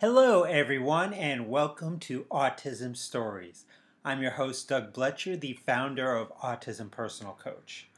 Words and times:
Hello, 0.00 0.44
everyone, 0.44 1.12
and 1.12 1.48
welcome 1.48 1.98
to 1.98 2.24
Autism 2.30 2.96
Stories. 2.96 3.64
I'm 4.04 4.22
your 4.22 4.30
host, 4.30 4.68
Doug 4.68 4.92
Blecher, 4.92 5.36
the 5.36 5.54
founder 5.66 6.14
of 6.14 6.32
Autism 6.38 6.88
Personal 6.88 7.32
Coach. 7.32 7.88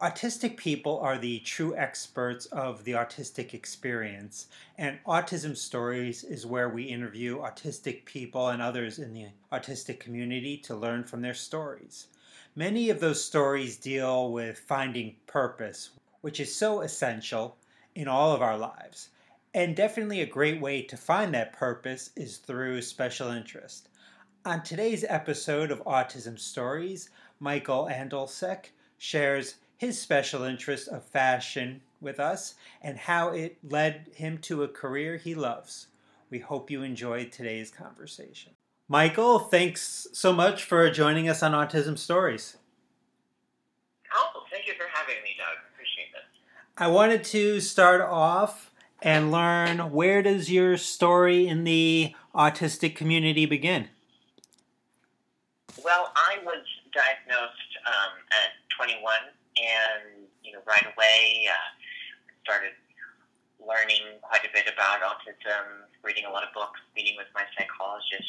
Autistic 0.00 0.56
people 0.56 1.00
are 1.00 1.18
the 1.18 1.40
true 1.40 1.76
experts 1.76 2.46
of 2.46 2.84
the 2.84 2.92
autistic 2.92 3.54
experience, 3.54 4.46
and 4.78 5.00
Autism 5.04 5.56
Stories 5.56 6.22
is 6.22 6.46
where 6.46 6.68
we 6.68 6.84
interview 6.84 7.38
autistic 7.38 8.04
people 8.04 8.50
and 8.50 8.62
others 8.62 9.00
in 9.00 9.12
the 9.12 9.26
autistic 9.52 9.98
community 9.98 10.56
to 10.58 10.76
learn 10.76 11.02
from 11.02 11.22
their 11.22 11.34
stories. 11.34 12.06
Many 12.54 12.88
of 12.88 13.00
those 13.00 13.24
stories 13.24 13.76
deal 13.76 14.30
with 14.30 14.60
finding 14.60 15.16
purpose, 15.26 15.90
which 16.20 16.38
is 16.38 16.54
so 16.54 16.82
essential 16.82 17.56
in 17.96 18.06
all 18.06 18.32
of 18.32 18.42
our 18.42 18.56
lives. 18.56 19.08
And 19.54 19.76
definitely 19.76 20.22
a 20.22 20.26
great 20.26 20.62
way 20.62 20.80
to 20.82 20.96
find 20.96 21.34
that 21.34 21.52
purpose 21.52 22.10
is 22.16 22.38
through 22.38 22.80
special 22.80 23.30
interest. 23.30 23.90
On 24.46 24.62
today's 24.62 25.04
episode 25.06 25.70
of 25.70 25.84
Autism 25.84 26.38
Stories, 26.38 27.10
Michael 27.38 27.86
Andolsek 27.92 28.70
shares 28.96 29.56
his 29.76 30.00
special 30.00 30.42
interest 30.42 30.88
of 30.88 31.04
fashion 31.04 31.82
with 32.00 32.18
us 32.18 32.54
and 32.80 32.96
how 32.96 33.28
it 33.28 33.58
led 33.62 34.06
him 34.14 34.38
to 34.38 34.62
a 34.62 34.68
career 34.68 35.18
he 35.18 35.34
loves. 35.34 35.88
We 36.30 36.38
hope 36.38 36.70
you 36.70 36.82
enjoyed 36.82 37.30
today's 37.30 37.70
conversation. 37.70 38.52
Michael, 38.88 39.38
thanks 39.38 40.06
so 40.14 40.32
much 40.32 40.64
for 40.64 40.90
joining 40.90 41.28
us 41.28 41.42
on 41.42 41.52
Autism 41.52 41.98
Stories. 41.98 42.56
Oh, 44.14 44.44
thank 44.50 44.66
you 44.66 44.72
for 44.78 44.86
having 44.90 45.22
me, 45.22 45.30
Doug. 45.36 45.58
Appreciate 45.74 46.10
this. 46.12 46.22
I 46.78 46.88
wanted 46.88 47.22
to 47.24 47.60
start 47.60 48.00
off 48.00 48.71
and 49.02 49.32
learn 49.32 49.90
where 49.90 50.22
does 50.22 50.50
your 50.50 50.76
story 50.76 51.48
in 51.48 51.64
the 51.64 52.14
autistic 52.34 52.94
community 52.94 53.44
begin? 53.46 53.88
Well, 55.84 56.12
I 56.14 56.38
was 56.44 56.62
diagnosed 56.94 57.72
um, 57.86 58.14
at 58.30 58.54
21, 58.78 59.02
and 59.58 60.28
you 60.44 60.52
know, 60.52 60.60
right 60.66 60.86
away 60.86 61.46
uh, 61.50 61.54
started 62.44 62.72
learning 63.58 64.18
quite 64.22 64.46
a 64.46 64.52
bit 64.54 64.70
about 64.70 65.02
autism, 65.02 65.86
reading 66.02 66.24
a 66.24 66.30
lot 66.30 66.42
of 66.46 66.54
books, 66.54 66.78
meeting 66.94 67.14
with 67.18 67.26
my 67.34 67.42
psychologist 67.58 68.26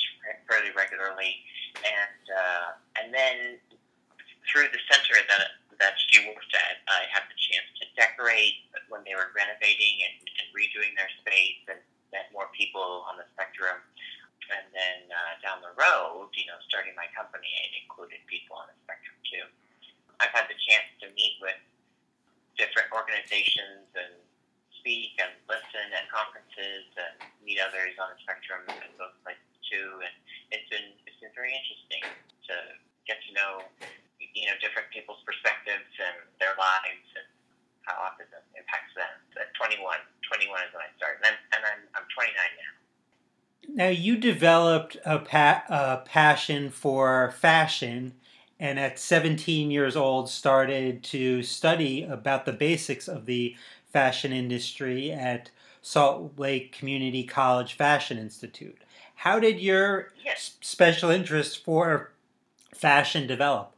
fairly 0.50 0.74
regularly, 0.74 1.38
and 1.86 2.24
uh, 2.30 2.68
and 3.02 3.14
then 3.14 3.62
through 4.50 4.70
the 4.74 4.82
center 4.90 5.22
that 5.30 5.62
that 5.82 5.94
she 6.10 6.22
worked 6.30 6.54
at, 6.54 6.86
I 6.86 7.10
had 7.10 7.26
the 7.30 7.38
chance 7.38 7.68
to 7.82 7.86
decorate 7.98 8.64
when 8.90 9.02
they 9.04 9.18
were 9.18 9.34
renovating 9.34 10.06
and, 10.06 10.16
and 10.22 10.48
redoing 10.54 10.94
their 10.94 11.10
space, 11.26 11.60
and 11.66 11.82
met 12.14 12.30
more 12.30 12.50
people 12.54 13.04
on 13.09 13.18
the 13.18 13.26
spectrum. 13.34 13.82
And 14.54 14.70
then 14.76 15.09
uh, 15.09 15.40
down 15.42 15.64
the 15.64 15.74
road, 15.74 16.30
you 16.38 16.46
know, 16.46 16.59
starting 16.68 16.94
my 16.94 17.09
company, 17.16 17.48
it 17.64 17.74
included 17.80 18.22
people 18.30 18.59
on 18.59 18.70
the 18.70 18.78
spectrum 18.86 19.18
too. 19.26 19.46
I've 20.22 20.36
had 20.36 20.46
the 20.46 20.59
chance 20.70 20.88
to 21.02 21.09
meet 21.18 21.42
with 21.42 21.58
different 22.59 22.92
organizations 22.94 23.90
and 23.98 24.14
speak 24.78 25.16
and 25.18 25.32
listen 25.48 25.88
at 25.96 26.06
conferences 26.12 26.86
and 27.00 27.16
meet 27.42 27.58
others 27.64 27.96
on 27.98 28.14
the 28.14 28.20
spectrum 28.20 28.68
in 28.68 28.92
those 29.00 29.16
places 29.24 29.52
too. 29.64 30.04
And 30.04 30.14
it's 30.54 30.68
been 30.70 30.92
it's 31.08 31.18
been 31.24 31.34
very 31.34 31.56
interesting 31.56 32.04
to 32.52 32.56
get 33.08 33.24
to 33.26 33.32
know 33.34 33.52
you 34.20 34.46
know 34.50 34.58
different 34.59 34.90
people's 34.92 35.24
perspectives 35.24 35.88
and 36.04 36.18
their 36.42 36.54
lives 36.59 37.08
and 37.16 37.28
how 37.88 38.00
autism 38.00 38.44
impacts 38.56 38.96
them. 38.96 39.12
At 39.36 39.52
21, 39.59 39.84
21 39.84 40.68
is 40.68 40.72
when 40.72 40.84
I 40.84 40.92
started, 40.96 41.20
and 41.20 41.36
I'm, 41.36 41.40
and 41.52 41.62
I'm, 41.68 41.82
I'm 42.00 42.08
29 42.16 42.32
now. 42.32 42.74
Now 43.88 43.92
you 43.92 44.13
developed 44.24 44.96
a, 45.06 45.20
pa- 45.20 45.64
a 45.68 45.98
passion 46.06 46.70
for 46.70 47.32
fashion 47.32 48.14
and 48.58 48.80
at 48.80 48.98
17 48.98 49.70
years 49.70 49.98
old 49.98 50.30
started 50.30 51.03
to 51.03 51.44
study 51.44 52.03
about 52.03 52.46
the 52.46 52.53
basics 52.53 53.09
of 53.09 53.25
the 53.25 53.53
fashion 53.92 54.31
industry 54.31 55.12
at 55.12 55.52
Salt 55.81 56.40
Lake 56.40 56.72
Community 56.72 57.25
College 57.25 57.74
Fashion 57.74 58.18
Institute. 58.18 58.78
How 59.16 59.40
did 59.40 59.59
your 59.59 60.14
Yes. 60.24 60.53
special 60.62 61.09
interest 61.09 61.62
for 61.62 62.12
fashion 62.74 63.28
develop? 63.28 63.76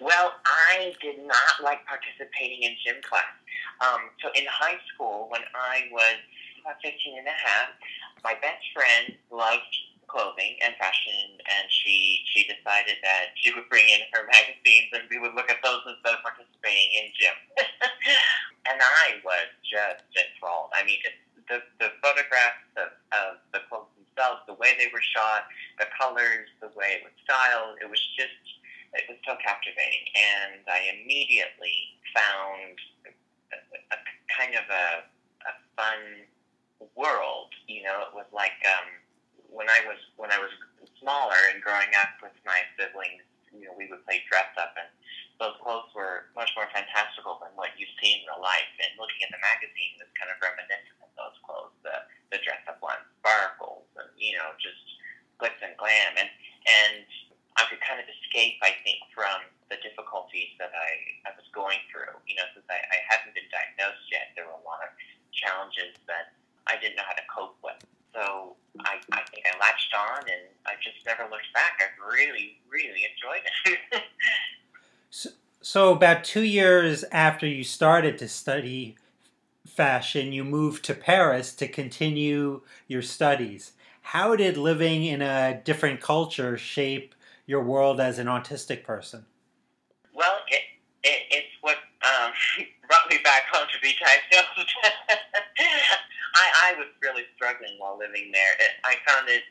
Well, 0.00 0.34
I 0.44 0.94
did 1.00 1.26
not 1.26 1.62
like 1.64 1.84
participating 1.86 2.62
in 2.62 2.76
gym 2.84 2.96
class. 3.02 3.24
Um, 3.80 4.10
so 4.22 4.28
in 4.34 4.44
high 4.50 4.78
school, 4.94 5.28
when 5.30 5.42
I 5.54 5.88
was 5.90 6.16
about 6.68 6.84
15 6.84 7.16
and 7.16 7.24
a 7.24 7.32
half, 7.32 7.72
my 8.20 8.36
best 8.44 8.60
friend 8.76 9.16
loved 9.32 9.72
clothing 10.04 10.60
and 10.60 10.76
fashion, 10.76 11.40
and 11.40 11.64
she 11.72 12.20
she 12.32 12.44
decided 12.44 13.00
that 13.00 13.32
she 13.40 13.52
would 13.56 13.64
bring 13.72 13.88
in 13.88 14.04
her 14.12 14.28
magazines 14.36 14.92
and 14.92 15.08
we 15.08 15.16
would 15.16 15.32
look 15.32 15.48
at 15.48 15.64
those 15.64 15.80
instead 15.88 16.12
of 16.12 16.20
participating 16.20 16.88
in 16.92 17.08
gym. 17.16 17.36
and 18.68 18.76
I 18.76 19.20
was 19.24 19.48
just 19.64 20.04
enthralled. 20.12 20.68
I 20.76 20.84
mean, 20.84 21.00
the 21.48 21.64
the 21.80 21.88
photographs 22.04 22.68
of, 22.76 22.92
of 23.16 23.40
the 23.56 23.64
clothes 23.72 23.88
themselves, 23.96 24.44
the 24.44 24.56
way 24.60 24.76
they 24.76 24.92
were 24.92 25.04
shot, 25.16 25.48
the 25.80 25.88
colors, 25.96 26.52
the 26.60 26.68
way 26.76 27.00
it 27.00 27.02
was 27.04 27.16
styled, 27.24 27.80
it 27.80 27.88
was 27.88 28.00
just 28.12 28.44
it 28.92 29.04
was 29.08 29.20
so 29.24 29.36
captivating, 29.40 30.04
and 30.16 30.64
I 30.68 30.88
immediately 30.96 31.96
found 32.12 32.76
a, 33.08 33.12
a 33.92 33.98
kind 34.32 34.56
of 34.56 34.64
a, 34.68 35.04
a 35.44 35.52
fun 35.76 36.24
world. 36.94 37.50
You 37.66 37.82
know, 37.82 38.06
it 38.06 38.12
was 38.14 38.28
like 38.32 38.56
um, 38.66 38.88
when 39.50 39.68
I 39.68 39.82
was 39.86 39.98
when 40.16 40.30
I 40.30 40.38
was 40.38 40.52
smaller 41.00 41.38
and 41.52 41.62
growing 41.62 41.90
up 41.98 42.18
with 42.22 42.34
my 42.46 42.60
siblings. 42.78 43.24
You 43.48 43.64
know, 43.64 43.74
we 43.74 43.88
would 43.88 44.04
play 44.04 44.20
dress 44.28 44.52
up, 44.60 44.76
and 44.76 44.92
those 45.40 45.56
clothes 45.64 45.88
were 45.96 46.28
much 46.36 46.52
more 46.52 46.68
fantastical 46.68 47.40
than 47.40 47.48
what 47.56 47.72
you 47.80 47.88
see 47.96 48.20
in 48.20 48.28
real 48.28 48.44
life. 48.44 48.68
And 48.76 48.92
looking 49.00 49.24
at 49.24 49.32
the 49.32 49.40
magazine 49.40 49.96
was 49.96 50.10
kind 50.20 50.28
of 50.28 50.36
reminiscent 50.36 51.00
of 51.00 51.10
those 51.16 51.36
clothes, 51.42 51.72
the 51.80 51.96
the 52.28 52.38
dress 52.44 52.60
up 52.68 52.78
ones, 52.84 53.08
sparkles, 53.24 53.88
and 53.96 54.12
you 54.20 54.36
know, 54.36 54.52
just 54.60 54.84
glitz 55.40 55.58
and 55.64 55.74
glam, 55.80 56.20
and 56.20 56.28
and 56.68 57.08
I 57.58 57.66
could 57.66 57.82
kind 57.82 57.98
of 57.98 58.06
escape, 58.06 58.62
I 58.62 58.76
think, 58.86 59.02
from 59.10 59.42
the 59.66 59.82
difficulties 59.82 60.54
that 60.62 60.70
I, 60.70 60.90
I 61.26 61.34
was 61.34 61.44
going 61.50 61.82
through. 61.90 62.14
You 62.30 62.38
know, 62.38 62.46
since 62.54 62.64
I, 62.70 62.78
I 62.78 62.98
hadn't 63.10 63.34
been 63.34 63.50
diagnosed 63.50 64.06
yet, 64.14 64.30
there 64.38 64.46
were 64.46 64.54
a 64.54 64.66
lot 64.68 64.78
of 64.86 64.94
challenges 65.34 65.98
that 66.06 66.38
I 66.68 66.78
didn't 66.80 66.96
know 66.96 67.02
how 67.06 67.14
to 67.14 67.22
cope 67.34 67.56
with. 67.62 67.76
So 68.14 68.56
I, 68.80 68.96
I 69.12 69.22
think 69.30 69.46
I 69.46 69.58
latched 69.58 69.94
on 69.94 70.20
and 70.20 70.42
I 70.66 70.72
just 70.82 71.04
never 71.06 71.24
looked 71.24 71.52
back. 71.54 71.80
I 71.80 72.06
really, 72.06 72.58
really 72.70 73.06
enjoyed 73.06 73.42
it. 73.66 74.02
So, 75.10 75.30
so 75.62 75.92
about 75.94 76.22
two 76.22 76.42
years 76.42 77.02
after 77.10 77.46
you 77.46 77.64
started 77.64 78.18
to 78.18 78.28
study 78.28 78.96
fashion, 79.66 80.34
you 80.34 80.44
moved 80.44 80.84
to 80.84 80.94
Paris 80.94 81.54
to 81.54 81.66
continue 81.66 82.60
your 82.88 83.00
studies. 83.00 83.72
How 84.02 84.36
did 84.36 84.58
living 84.58 85.04
in 85.04 85.22
a 85.22 85.62
different 85.64 86.02
culture 86.02 86.58
shape 86.58 87.14
your 87.46 87.62
world 87.62 88.02
as 88.02 88.18
an 88.18 88.26
autistic 88.26 88.84
person? 88.84 89.24
well, 90.18 90.42
it, 90.48 90.62
it, 91.04 91.22
it's 91.30 91.54
what 91.60 91.78
um, 92.02 92.32
brought 92.88 93.08
me 93.08 93.18
back 93.22 93.44
home 93.52 93.68
to 93.72 93.80
be 93.80 93.94
diagnosed. 94.02 94.74
I, 96.68 96.76
was 96.76 96.92
really 97.00 97.24
struggling 97.36 97.80
while 97.80 97.96
living 97.96 98.28
there. 98.32 98.52
I 98.84 99.00
found 99.08 99.28
it 99.28 99.42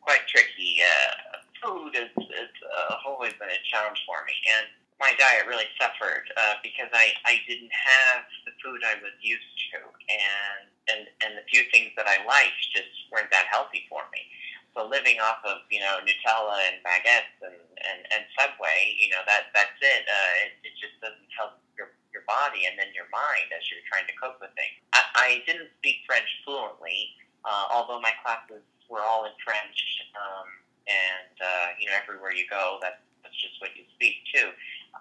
quite 0.00 0.24
tricky. 0.28 0.80
Uh, 0.80 1.44
food 1.60 1.92
has 1.92 2.08
uh, 2.16 2.94
always 3.04 3.36
been 3.36 3.52
a 3.52 3.60
challenge 3.68 4.00
for 4.08 4.24
me, 4.24 4.32
and 4.56 4.72
my 4.96 5.12
diet 5.20 5.46
really 5.46 5.68
suffered 5.78 6.26
uh, 6.34 6.58
because 6.62 6.90
I, 6.90 7.14
I 7.26 7.38
didn't 7.46 7.70
have 7.70 8.26
the 8.48 8.54
food 8.64 8.80
I 8.82 8.98
was 8.98 9.14
used 9.20 9.54
to, 9.74 9.78
and, 9.84 10.64
and 10.88 11.00
and 11.22 11.30
the 11.38 11.44
few 11.46 11.68
things 11.70 11.92
that 11.94 12.08
I 12.08 12.24
liked 12.26 12.58
just 12.74 12.90
weren't 13.12 13.30
that 13.30 13.46
healthy 13.52 13.86
for 13.86 14.02
me. 14.10 14.26
So 14.74 14.86
living 14.86 15.18
off 15.20 15.42
of 15.44 15.66
you 15.70 15.78
know 15.82 16.02
Nutella 16.02 16.58
and 16.70 16.82
baguettes 16.82 17.36
and, 17.42 17.58
and, 17.82 18.00
and 18.14 18.22
Subway, 18.38 18.94
you 18.98 19.10
know 19.10 19.22
that 19.26 19.54
that's 19.54 19.78
it. 19.82 20.02
Uh, 20.06 20.32
it. 20.46 20.72
It 20.72 20.74
just 20.78 20.98
doesn't 21.02 21.30
help 21.34 21.58
your 21.78 21.94
your 22.10 22.26
body 22.26 22.66
and 22.66 22.74
then 22.78 22.90
your 22.94 23.10
mind 23.10 23.50
as 23.54 23.66
you're 23.70 23.84
trying 23.86 24.06
to 24.06 24.16
cope 24.18 24.38
with 24.42 24.54
things. 24.58 24.77
I, 25.18 25.42
didn't 25.46 25.70
speak 25.78 26.06
French 26.06 26.28
fluently, 26.44 27.14
uh, 27.44 27.66
although 27.74 28.00
my 28.00 28.12
classes 28.22 28.62
were 28.88 29.02
all 29.02 29.26
in 29.26 29.34
French, 29.42 29.78
um, 30.14 30.48
and 30.86 31.34
uh, 31.42 31.68
you 31.78 31.90
know 31.90 31.96
everywhere 31.98 32.32
you 32.32 32.46
go, 32.48 32.78
that's 32.80 33.02
that's 33.22 33.36
just 33.36 33.60
what 33.60 33.74
you 33.76 33.84
speak 33.94 34.22
too. 34.32 34.48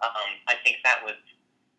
Um, 0.03 0.29
I 0.49 0.55
think 0.63 0.83
that 0.83 1.01
was 1.05 1.17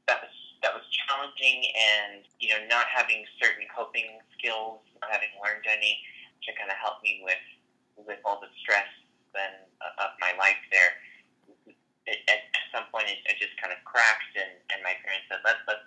that 0.08 0.22
was 0.22 0.34
that 0.62 0.72
was 0.74 0.84
challenging, 1.06 1.68
and 1.74 2.24
you 2.40 2.54
know 2.54 2.62
not 2.70 2.86
having 2.90 3.26
certain 3.42 3.68
coping 3.68 4.18
skills, 4.38 4.80
not 5.02 5.10
having 5.10 5.30
learned 5.42 5.66
any 5.68 6.00
to 6.46 6.54
kind 6.56 6.70
of 6.70 6.78
help 6.80 7.02
me 7.02 7.20
with 7.22 7.42
with 8.06 8.18
all 8.24 8.38
the 8.40 8.50
stress 8.62 8.88
then 9.34 9.52
uh, 9.82 10.04
of 10.06 10.10
my 10.18 10.32
life 10.38 10.58
there. 10.72 10.96
It, 12.08 12.24
at 12.24 12.40
some 12.72 12.88
point, 12.88 13.04
it, 13.12 13.20
it 13.28 13.36
just 13.36 13.52
kind 13.60 13.68
of 13.68 13.84
cracked, 13.84 14.32
and, 14.32 14.48
and 14.72 14.80
my 14.80 14.96
parents 15.04 15.28
said, 15.28 15.44
"Let's 15.44 15.60
let's 15.68 15.68
bring 15.68 15.68
you 15.68 15.76
home." 15.76 15.77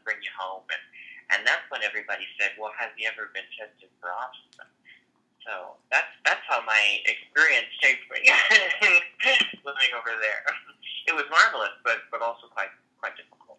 And 1.41 1.49
that's 1.49 1.65
when 1.73 1.81
everybody 1.81 2.29
said, 2.37 2.53
"Well, 2.53 2.69
has 2.77 2.93
he 2.93 3.09
ever 3.09 3.33
been 3.33 3.49
tested 3.57 3.89
for 3.97 4.13
autism?" 4.13 4.69
So 5.41 5.73
that's 5.89 6.13
that's 6.21 6.45
how 6.45 6.61
my 6.61 7.01
experience 7.09 7.65
shaped 7.81 8.05
me 8.13 8.21
living 9.65 9.91
over 9.97 10.13
there. 10.21 10.45
It 11.09 11.15
was 11.17 11.25
marvelous, 11.33 11.73
but 11.83 12.05
but 12.11 12.21
also 12.21 12.45
quite 12.53 12.69
quite 12.99 13.17
difficult. 13.17 13.57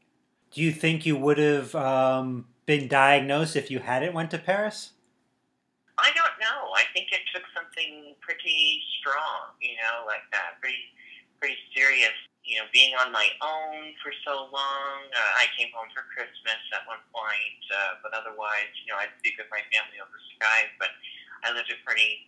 Do 0.53 0.63
you 0.63 0.71
think 0.71 1.05
you 1.05 1.17
would 1.17 1.39
have 1.39 1.75
um, 1.75 2.47
been 2.67 2.87
diagnosed 2.87 3.57
if 3.57 3.69
you 3.69 3.81
hadn't 3.81 4.15
went 4.15 4.31
to 4.31 4.39
Paris? 4.39 4.93
I 5.99 6.15
don't 6.15 6.39
know. 6.39 6.71
I 6.79 6.87
think 6.95 7.11
it 7.11 7.27
took 7.35 7.43
something 7.51 8.15
pretty 8.21 8.79
strong, 9.01 9.59
you 9.61 9.75
know, 9.83 10.07
like 10.07 10.23
that, 10.31 10.63
pretty 10.63 10.87
pretty 11.41 11.59
serious. 11.75 12.15
You 12.43 12.59
know, 12.59 12.67
being 12.75 12.93
on 12.99 13.15
my 13.15 13.31
own 13.39 13.95
for 14.03 14.11
so 14.27 14.51
long. 14.51 14.97
Uh, 15.15 15.33
I 15.39 15.47
came 15.55 15.71
home 15.71 15.89
for 15.95 16.03
Christmas 16.11 16.59
at 16.75 16.83
one 16.91 17.01
point, 17.15 17.63
uh, 17.71 18.03
but 18.03 18.11
otherwise, 18.13 18.71
you 18.83 18.91
know, 18.91 18.99
I'd 18.99 19.15
speak 19.23 19.39
with 19.39 19.47
my 19.55 19.63
family 19.71 20.03
over 20.03 20.19
Skype. 20.35 20.75
But 20.83 20.91
I 21.47 21.55
lived 21.55 21.71
a 21.71 21.79
pretty 21.87 22.27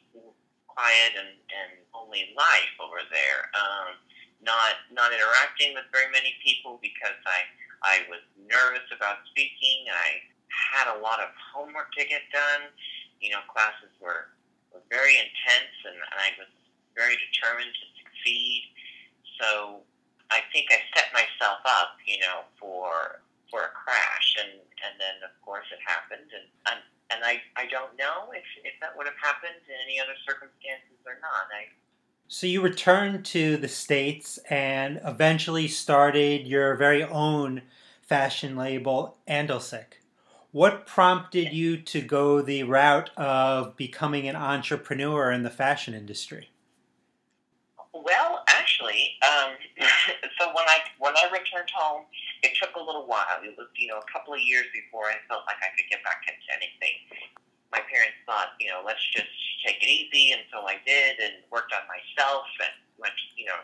quiet 0.71 1.19
and, 1.19 1.35
and 1.35 1.71
lonely 1.91 2.31
life 2.39 2.75
over 2.79 3.03
there. 3.11 3.51
Um, 3.59 3.99
not 4.43 4.87
not 4.93 5.11
interacting 5.11 5.75
with 5.75 5.89
very 5.91 6.11
many 6.15 6.39
people 6.43 6.79
because 6.79 7.19
I 7.27 7.47
I 7.85 7.95
was 8.09 8.25
nervous 8.41 8.87
about 8.95 9.23
speaking. 9.29 9.91
I 9.93 10.25
had 10.49 10.89
a 10.89 10.99
lot 10.99 11.21
of 11.21 11.29
homework 11.53 11.93
to 12.01 12.05
get 12.09 12.25
done. 12.33 12.73
You 13.21 13.37
know, 13.37 13.45
classes 13.53 13.93
were, 14.01 14.33
were 14.73 14.85
very 14.89 15.17
intense, 15.21 15.75
and, 15.85 15.97
and 15.97 16.19
I 16.19 16.33
was 16.41 16.49
very 16.97 17.17
determined 17.21 17.73
to 17.73 17.87
succeed. 18.01 18.73
So 19.41 19.85
I 20.31 20.41
think 20.53 20.69
I 20.71 20.79
set 20.97 21.13
myself 21.13 21.61
up, 21.65 21.99
you 22.07 22.19
know, 22.21 22.45
for 22.59 23.21
for 23.51 23.61
a 23.61 23.73
crash, 23.73 24.37
and 24.41 24.61
and 24.85 24.95
then 24.99 25.23
of 25.23 25.35
course 25.45 25.67
it 25.71 25.79
happened, 25.85 26.31
and 26.33 26.47
and, 26.71 26.81
and 27.11 27.21
I 27.25 27.43
I 27.57 27.67
don't 27.67 27.97
know 27.97 28.33
if 28.33 28.45
if 28.65 28.75
that 28.81 28.97
would 28.97 29.07
have 29.07 29.21
happened 29.21 29.61
in 29.69 29.77
any 29.85 30.01
other 30.01 30.17
circumstances 30.27 30.99
or 31.07 31.21
not. 31.21 31.49
I 31.53 31.71
so 32.29 32.47
you 32.47 32.63
returned 32.63 33.25
to 33.27 33.57
the 33.57 33.69
States 33.69 34.39
and 34.51 35.01
eventually 35.05 35.69
started 35.69 36.47
your 36.47 36.75
very 36.75 37.05
own 37.05 37.63
fashion 38.03 38.57
label, 38.57 39.19
Andolsek. 39.29 40.01
What 40.51 40.87
prompted 40.87 41.53
you 41.53 41.77
to 41.77 42.01
go 42.01 42.41
the 42.41 42.63
route 42.63 43.11
of 43.17 43.77
becoming 43.77 44.27
an 44.27 44.37
entrepreneur 44.37 45.31
in 45.31 45.43
the 45.43 45.51
fashion 45.51 45.95
industry? 45.95 46.51
Actually, 48.85 49.17
um, 49.25 49.57
so 50.37 50.53
when 50.53 50.69
I 50.69 50.85
when 51.01 51.17
I 51.17 51.25
returned 51.33 51.73
home, 51.73 52.05
it 52.43 52.53
took 52.61 52.77
a 52.77 52.83
little 52.83 53.07
while. 53.09 53.41
It 53.41 53.57
was 53.57 53.69
you 53.77 53.89
know 53.89 53.97
a 53.97 54.09
couple 54.13 54.35
of 54.35 54.41
years 54.45 54.69
before 54.77 55.09
I 55.09 55.17
felt 55.25 55.49
like 55.49 55.57
I 55.65 55.73
could 55.73 55.89
get 55.89 56.05
back 56.05 56.21
into 56.29 56.49
anything. 56.53 56.93
My 57.73 57.81
parents 57.89 58.21
thought 58.29 58.53
you 58.61 58.69
know 58.69 58.85
let's 58.85 59.01
just 59.17 59.33
take 59.65 59.81
it 59.81 59.89
easy, 59.89 60.37
and 60.37 60.45
so 60.53 60.69
I 60.69 60.77
did, 60.85 61.17
and 61.17 61.41
worked 61.49 61.73
on 61.73 61.89
myself, 61.89 62.45
and 62.61 62.77
went 63.01 63.17
you 63.37 63.49
know 63.49 63.61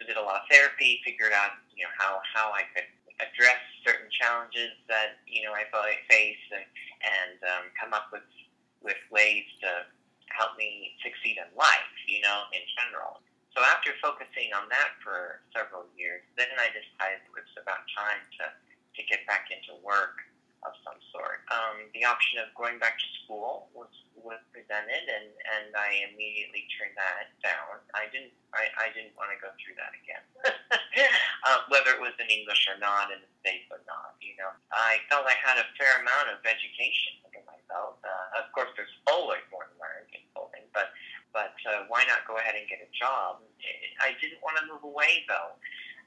did 0.00 0.16
a 0.16 0.24
lot 0.24 0.42
of 0.42 0.46
therapy, 0.48 1.04
figured 1.04 1.36
out 1.36 1.60
you 1.76 1.84
know 1.84 1.92
how 2.00 2.24
how 2.32 2.56
I 2.56 2.64
could 2.72 2.88
address 3.20 3.60
certain 3.84 4.08
challenges 4.08 4.72
that 4.88 5.20
you 5.28 5.44
know 5.44 5.52
I 5.52 5.68
felt 5.68 5.84
faced, 6.08 6.48
and 6.56 6.64
and 7.04 7.36
um, 7.52 7.64
come 7.76 7.92
up 7.92 8.08
with 8.08 8.26
with 8.80 8.98
ways 9.12 9.44
to 9.60 9.84
help 10.32 10.56
me 10.56 10.96
succeed 11.04 11.36
in 11.36 11.46
life, 11.52 11.92
you 12.08 12.24
know, 12.24 12.48
in 12.56 12.64
general. 12.72 13.20
So 13.52 13.60
after 13.68 13.92
focusing 14.00 14.52
on 14.56 14.68
that 14.72 14.96
for 15.04 15.44
several 15.52 15.84
years, 15.92 16.24
then 16.40 16.48
I 16.56 16.72
decided 16.72 17.20
it 17.28 17.32
was 17.36 17.44
about 17.60 17.84
time 17.92 18.24
to, 18.40 18.48
to 18.48 19.00
get 19.08 19.28
back 19.28 19.52
into 19.52 19.76
work 19.84 20.24
of 20.62 20.72
some 20.86 20.98
sort. 21.10 21.42
Um, 21.50 21.90
the 21.92 22.06
option 22.06 22.38
of 22.38 22.48
going 22.54 22.78
back 22.78 22.96
to 22.98 23.08
school 23.22 23.68
was 23.74 23.90
was 24.14 24.38
presented, 24.54 25.02
and, 25.10 25.26
and 25.26 25.74
I 25.74 26.06
immediately 26.06 26.70
turned 26.78 26.94
that 26.94 27.34
down. 27.42 27.82
I 27.90 28.06
didn't 28.14 28.30
I, 28.54 28.70
I 28.78 28.86
didn't 28.94 29.18
want 29.18 29.34
to 29.34 29.38
go 29.42 29.50
through 29.58 29.74
that 29.82 29.90
again, 29.98 30.24
uh, 31.48 31.66
whether 31.66 31.98
it 31.98 32.00
was 32.00 32.14
in 32.22 32.30
English 32.30 32.70
or 32.70 32.78
not, 32.78 33.10
in 33.10 33.18
the 33.18 33.30
States 33.42 33.66
or 33.74 33.82
not. 33.90 34.14
You 34.22 34.38
know, 34.38 34.54
I 34.70 35.02
felt 35.10 35.26
I 35.26 35.34
had 35.34 35.58
a 35.58 35.66
fair 35.74 35.98
amount 35.98 36.30
of 36.30 36.38
education 36.46 37.18
under 37.26 37.42
my 37.42 37.58
belt. 37.66 37.98
Uh, 38.06 38.46
of 38.46 38.46
course, 38.54 38.70
there's 38.78 38.94
always 39.10 39.42
more 39.50 39.66
to 39.66 39.74
learn 39.82 40.06
in 40.14 40.22
clothing, 40.30 40.64
but 40.70 40.94
but 41.34 41.58
uh, 41.66 41.88
why 41.90 42.06
not 42.06 42.22
go 42.28 42.38
ahead 42.38 42.54
and 42.54 42.68
job? 43.02 43.42
I 43.98 44.14
didn't 44.22 44.38
want 44.46 44.62
to 44.62 44.64
move 44.70 44.86
away 44.86 45.26
though. 45.26 45.58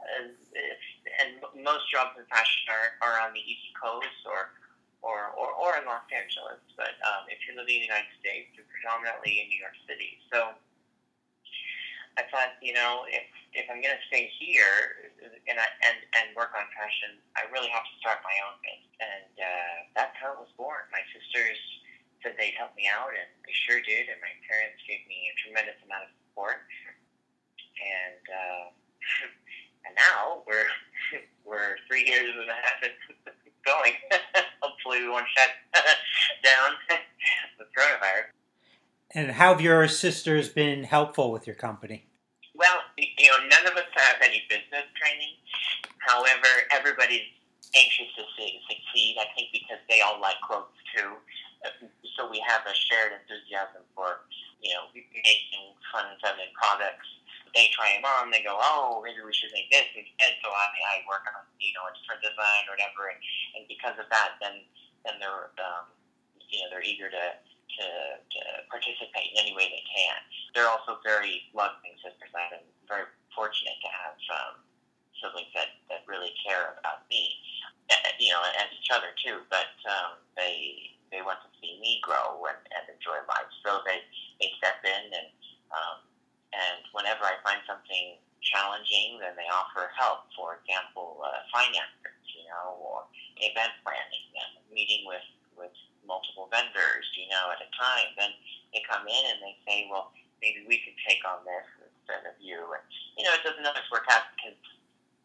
Uh, 0.06 0.32
and 1.20 1.44
most 1.60 1.92
jobs 1.92 2.16
in 2.16 2.24
fashion 2.32 2.64
are, 2.72 2.96
are 3.04 3.16
on 3.26 3.36
the 3.36 3.44
East 3.44 3.68
Coast 3.76 4.22
or, 4.24 4.56
or, 5.04 5.34
or, 5.36 5.52
or 5.56 5.72
in 5.80 5.86
Los 5.88 6.06
Angeles. 6.14 6.62
But 6.80 6.96
um, 7.04 7.28
if 7.28 7.42
you're 7.44 7.58
living 7.58 7.84
in 7.84 7.88
the 7.88 7.92
United 7.92 8.14
States, 8.20 8.54
you're 8.56 8.70
predominantly 8.70 9.44
in 9.44 9.52
New 9.52 9.60
York 9.60 9.76
City. 9.88 10.20
So 10.32 10.56
I 12.16 12.24
thought, 12.32 12.56
you 12.64 12.76
know, 12.76 13.04
if, 13.12 13.26
if 13.56 13.66
I'm 13.72 13.80
going 13.84 13.96
to 13.96 14.06
stay 14.08 14.32
here 14.40 15.12
and, 15.48 15.58
I, 15.58 15.68
and, 15.88 15.98
and 16.22 16.26
work 16.36 16.52
on 16.56 16.68
fashion, 16.76 17.20
I 17.36 17.48
really 17.52 17.72
have 17.72 17.88
to 17.88 17.96
start 18.00 18.24
my 18.24 18.36
own 18.46 18.56
business. 18.64 18.96
And 19.00 19.34
uh, 19.42 19.76
that's 19.96 20.16
how 20.20 20.36
it 20.36 20.40
was 20.40 20.52
born. 20.56 20.86
My 20.92 21.04
sisters 21.12 21.60
said 22.24 22.36
they'd 22.40 22.56
help 22.56 22.76
me 22.80 22.88
out, 22.88 23.12
and 23.12 23.28
they 23.44 23.56
sure 23.68 23.84
did. 23.84 24.08
And 24.08 24.20
my 24.24 24.32
parents 24.48 24.80
gave 24.88 25.04
me 25.08 25.32
a 25.32 25.36
tremendous 25.44 25.80
amount 25.84 26.08
of 26.08 26.12
support. 26.24 26.64
And 28.26 28.34
uh, 28.34 28.70
and 29.86 29.96
now 29.96 30.44
we're 30.48 30.70
we're 31.46 31.78
three 31.88 32.06
years 32.06 32.34
and 32.40 32.50
a 32.50 32.54
half 32.54 32.82
going. 33.66 33.94
Hopefully, 34.62 35.02
we 35.02 35.10
won't 35.10 35.26
shut 35.36 35.50
down 36.44 36.72
the 37.60 37.66
coronavirus. 37.66 38.34
And 39.14 39.32
how 39.32 39.54
have 39.54 39.62
your 39.62 39.88
sisters 39.88 40.50
been 40.50 40.84
helpful 40.84 41.32
with 41.32 41.48
your 41.48 41.56
company? 41.56 42.06
Well, 42.54 42.80
you 42.98 43.30
know, 43.30 43.38
none 43.48 43.66
of 43.68 43.78
us 43.78 43.88
have 43.96 44.18
any 44.22 44.44
business 44.50 44.88
training. 44.96 45.36
However, 46.00 46.48
everybody's 46.72 47.28
anxious 47.76 48.08
to 48.18 48.24
see, 48.38 48.60
succeed. 48.68 49.18
I 49.20 49.26
think 49.36 49.50
because 49.52 49.80
they 49.90 50.02
all 50.02 50.20
like 50.22 50.40
clothes 50.42 50.72
too 50.96 51.16
so 52.16 52.32
we 52.32 52.40
have 52.48 52.64
a 52.64 52.74
shared 52.74 53.12
enthusiasm 53.12 53.84
for, 53.94 54.24
you 54.64 54.74
know, 54.74 54.88
making 54.96 55.76
fun 55.92 56.08
and 56.08 56.20
feminine 56.24 56.52
products. 56.56 57.08
They 57.56 57.72
try 57.72 57.96
them 57.96 58.04
on, 58.04 58.30
they 58.30 58.44
go, 58.44 58.60
oh, 58.60 59.00
maybe 59.00 59.24
we 59.24 59.32
should 59.32 59.56
make 59.56 59.72
this 59.72 59.88
instead. 59.96 60.36
So 60.44 60.52
I, 60.52 60.68
I 61.00 61.08
work 61.08 61.24
on, 61.32 61.48
you 61.58 61.72
know, 61.72 61.88
a 61.88 61.96
different 61.96 62.20
design 62.20 62.68
or 62.68 62.76
whatever. 62.76 63.08
And, 63.08 63.20
and 63.56 63.64
because 63.72 63.96
of 63.96 64.12
that, 64.12 64.36
then, 64.44 64.68
then 65.08 65.16
they're, 65.24 65.56
um, 65.64 65.88
you 66.52 66.60
know, 66.60 66.68
they're 66.68 66.84
eager 66.84 67.08
to, 67.08 67.26
to, 67.40 67.88
to 68.20 68.42
participate 68.68 69.32
in 69.32 69.40
any 69.40 69.56
way 69.56 69.72
they 69.72 69.86
can. 69.88 70.20
They're 70.52 70.68
also 70.68 71.00
very 71.02 71.48
loving 71.56 71.96
sisters. 72.04 72.30
I've 72.36 72.60
been 72.60 72.68
very 72.92 73.08
fortunate 73.32 73.80
to 73.80 73.92
have 74.04 74.20
um, 74.36 74.54
siblings 75.24 75.52
that, 75.56 75.80
that 75.88 76.04
really 76.12 76.36
care 76.44 76.76
about 76.76 77.08
me, 77.08 77.40
you 78.20 78.36
know, 78.36 78.44
and 78.44 78.68
each 78.76 78.92
other 78.92 79.16
too. 79.24 79.44
But 79.48 79.72
um, 79.88 80.20
they 80.36 80.92
they 81.12 81.24
want 81.24 81.40
to 81.48 81.52
see 81.64 81.80
me 81.80 82.04
grow 82.04 82.44
and, 82.50 82.60
and 82.76 82.84
enjoy 82.92 83.16
life. 83.30 83.48
So 83.64 83.80
they, 83.88 84.04
they 84.42 84.52
step 84.60 84.84
in 84.84 85.04
and 85.16 85.30
um, 85.72 86.04
and 86.54 86.82
whenever 86.94 87.26
I 87.26 87.40
find 87.42 87.62
something 87.66 88.20
challenging, 88.46 89.18
then 89.18 89.34
they 89.34 89.50
offer 89.50 89.90
help. 89.98 90.30
For 90.38 90.62
example, 90.62 91.22
uh, 91.26 91.42
finances, 91.50 92.22
you 92.30 92.46
know, 92.46 92.78
or 92.78 93.08
event 93.42 93.74
planning, 93.82 94.26
and 94.38 94.52
meeting 94.70 95.08
with 95.10 95.26
with 95.58 95.74
multiple 96.06 96.46
vendors, 96.54 97.06
you 97.18 97.26
know, 97.32 97.50
at 97.50 97.64
a 97.64 97.70
time. 97.74 98.14
Then 98.20 98.32
they 98.72 98.86
come 98.86 99.08
in 99.08 99.24
and 99.34 99.40
they 99.42 99.56
say, 99.66 99.90
well, 99.90 100.14
maybe 100.44 100.62
we 100.70 100.84
could 100.86 100.96
take 101.02 101.26
on 101.26 101.42
this 101.48 101.66
instead 101.82 102.28
of 102.30 102.38
you. 102.38 102.62
And 102.62 102.86
you 103.18 103.26
know, 103.26 103.34
it 103.34 103.42
doesn't 103.42 103.66
always 103.66 103.88
work 103.90 104.06
out 104.12 104.30
because 104.38 104.58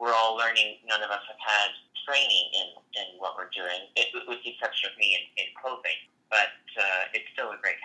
we're 0.00 0.17
all 0.17 0.39
learning. 0.39 0.81
None 0.89 1.05
of 1.05 1.12
us 1.12 1.23
have 1.29 1.43
had 1.43 1.71
training 2.09 2.47
in, 2.57 2.69
in 2.97 3.09
what 3.21 3.37
we're 3.37 3.53
doing, 3.53 3.93
it, 3.95 4.09
with 4.15 4.41
the 4.43 4.57
exception 4.57 4.91
of 4.91 4.97
me 4.97 5.15
in, 5.15 5.25
in 5.45 5.49
clothing. 5.61 6.00
But 6.33 6.57
uh, 6.79 7.12
it's 7.12 7.27
still 7.35 7.50
a 7.53 7.59
great 7.61 7.79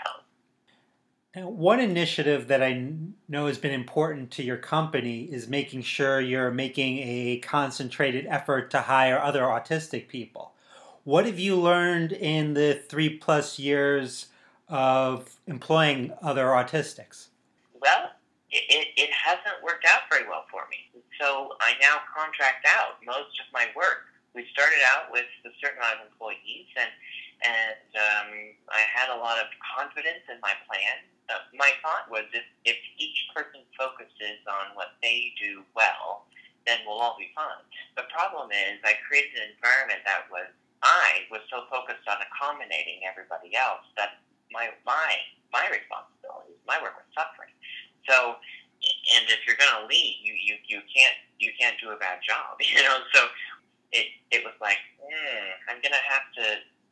help. 1.36 1.54
one 1.54 1.80
initiative 1.80 2.48
that 2.48 2.64
I 2.64 2.92
know 3.28 3.48
has 3.48 3.58
been 3.58 3.74
important 3.74 4.32
to 4.32 4.44
your 4.44 4.58
company 4.58 5.24
is 5.24 5.48
making 5.48 5.84
sure 5.84 6.20
you're 6.20 6.52
making 6.52 7.00
a 7.00 7.40
concentrated 7.40 8.26
effort 8.28 8.72
to 8.72 8.82
hire 8.82 9.20
other 9.20 9.42
autistic 9.42 10.08
people. 10.08 10.54
What 11.04 11.26
have 11.26 11.38
you 11.38 11.56
learned 11.56 12.14
in 12.14 12.54
the 12.54 12.82
three 12.88 13.10
plus 13.10 13.60
years 13.60 14.28
of 14.68 15.36
employing 15.46 16.12
other 16.22 16.46
autistics? 16.46 17.28
Well, 17.80 18.12
it, 18.50 18.64
it, 18.70 18.88
it 18.98 19.10
hasn't 19.12 19.64
worked 19.64 19.86
out 19.86 20.02
very 20.10 20.28
well 20.28 20.46
for 20.50 20.62
me. 20.72 20.78
So 21.22 21.54
I 21.62 21.74
now 21.82 21.98
contract 22.18 22.66
out 22.68 22.98
most 23.06 23.40
of 23.40 23.54
my 23.54 23.68
work 23.76 24.10
we 24.36 24.44
started 24.52 24.84
out 24.92 25.08
with 25.10 25.26
a 25.48 25.52
certain 25.64 25.80
amount 25.80 26.04
of 26.04 26.12
employees, 26.12 26.68
and 26.76 26.92
and 27.40 27.88
um, 27.96 28.30
I 28.68 28.84
had 28.84 29.08
a 29.08 29.18
lot 29.18 29.40
of 29.40 29.48
confidence 29.64 30.28
in 30.28 30.40
my 30.44 30.52
plan. 30.68 31.08
My 31.58 31.72
thought 31.82 32.10
was 32.10 32.26
if 32.34 32.46
if 32.66 32.78
each 32.98 33.30
person 33.34 33.62
focuses 33.78 34.42
on 34.46 34.76
what 34.78 34.98
they 35.02 35.34
do 35.42 35.64
well, 35.76 36.26
then 36.66 36.82
we'll 36.86 37.00
all 37.02 37.16
be 37.18 37.32
fine. 37.34 37.66
The 37.98 38.06
problem 38.14 38.52
is 38.52 38.82
I 38.86 38.98
created 39.08 39.38
an 39.38 39.54
environment 39.58 40.02
that 40.06 40.30
was 40.30 40.50
I 40.84 41.26
was 41.34 41.42
so 41.50 41.66
focused 41.70 42.06
on 42.06 42.22
accommodating 42.22 43.02
everybody 43.08 43.56
else 43.58 43.86
that 43.98 44.22
my 44.52 44.70
my 44.86 45.18
my 45.54 45.66
responsibilities, 45.72 46.60
my 46.68 46.78
work 46.82 46.98
was 47.00 47.08
suffering. 47.16 47.54
So, 48.10 48.38
and 49.18 49.24
if 49.32 49.42
you're 49.48 49.58
going 49.58 49.82
to 49.82 49.86
lead, 49.90 50.16
you 50.22 50.36
you 50.38 50.56
you 50.68 50.80
can't 50.90 51.18
you 51.40 51.52
can't 51.58 51.78
do 51.82 51.90
a 51.94 51.98
bad 51.98 52.22
job, 52.22 52.60
you 52.62 52.82
know. 52.84 53.02
So 53.14 53.26
it 53.94 54.08
it 54.32 54.42
was 54.44 54.54
like 54.62 54.82
mm, 55.02 55.48
I'm 55.70 55.80
going 55.82 55.96
to 55.96 56.06
have 56.06 56.28
to 56.42 56.46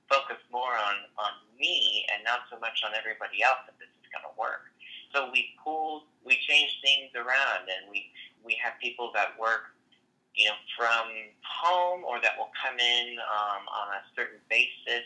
focus 0.10 0.40
more 0.52 0.74
on 0.74 0.96
on 1.20 1.34
me 1.60 2.06
and 2.13 2.24
not 2.24 2.46
so 2.52 2.60
much 2.60 2.82
on 2.86 2.94
everybody 2.98 3.44
else 3.44 3.63
if 3.68 3.75
this 3.80 3.90
is 3.90 4.08
going 4.13 4.25
to 4.25 4.36
work. 4.40 4.70
So 5.13 5.30
we 5.32 5.54
pulled, 5.62 6.10
we 6.25 6.38
changed 6.48 6.82
things 6.82 7.14
around, 7.16 7.70
and 7.70 7.90
we 7.90 8.10
we 8.44 8.58
have 8.62 8.74
people 8.82 9.12
that 9.14 9.38
work, 9.40 9.74
you 10.36 10.50
know, 10.50 10.58
from 10.78 11.08
home 11.46 12.04
or 12.04 12.20
that 12.22 12.38
will 12.38 12.51
come 12.58 12.78
in 12.80 13.18
um, 13.22 13.64
on 13.70 13.88
a 13.98 14.01
certain 14.18 14.42
basis 14.50 15.06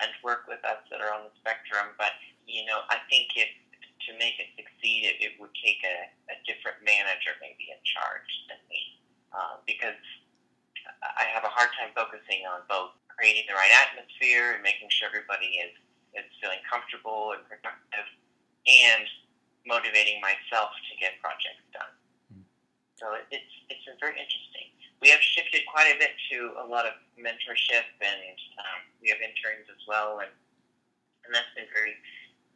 and 0.00 0.10
work 0.22 0.46
with 0.46 0.62
us 0.64 0.78
that 0.90 1.02
are 1.02 1.12
on 1.12 1.26
the 1.28 1.34
spectrum. 1.42 1.94
But 1.98 2.14
you 2.46 2.64
know, 2.64 2.77
I 2.88 2.98
think 3.08 3.32
if 3.36 3.50
to 4.08 4.16
make 4.16 4.40
it 4.40 4.48
succeed, 4.56 5.04
it, 5.04 5.16
it 5.20 5.32
would 5.36 5.52
take 5.60 5.84
a, 5.84 6.08
a 6.32 6.36
different 6.48 6.80
manager 6.80 7.36
maybe 7.44 7.68
in 7.68 7.80
charge 7.84 8.30
than 8.48 8.60
me, 8.72 8.96
uh, 9.36 9.60
because 9.68 10.00
I 11.20 11.28
have 11.28 11.44
a 11.44 11.52
hard 11.52 11.68
time 11.76 11.92
focusing 11.92 12.48
on 12.48 12.64
both 12.68 12.96
creating 13.12 13.44
the 13.50 13.54
right 13.54 13.70
atmosphere 13.84 14.56
and 14.56 14.62
making 14.64 14.88
sure 14.88 15.10
everybody 15.10 15.60
is 15.60 15.74
is 16.16 16.24
feeling 16.40 16.64
comfortable 16.64 17.36
and 17.36 17.44
productive, 17.44 18.08
and 18.64 19.04
motivating 19.68 20.24
myself 20.24 20.72
to 20.88 20.92
get 20.96 21.20
projects 21.20 21.60
done. 21.76 21.94
Mm. 22.32 22.44
So 22.96 23.12
it's 23.28 23.54
it's 23.68 23.84
been 23.84 24.00
very 24.00 24.16
interesting. 24.16 24.72
We 25.04 25.12
have 25.14 25.22
shifted 25.22 25.62
quite 25.70 25.92
a 25.94 25.96
bit 26.00 26.16
to 26.32 26.58
a 26.58 26.66
lot 26.66 26.88
of 26.88 26.96
mentorship, 27.14 27.86
and 28.02 28.38
um, 28.58 28.80
we 28.98 29.12
have 29.14 29.22
interns 29.22 29.70
as 29.70 29.78
well, 29.86 30.24
and 30.24 30.32
that's 31.30 31.52
been 31.54 31.70
very 31.70 31.94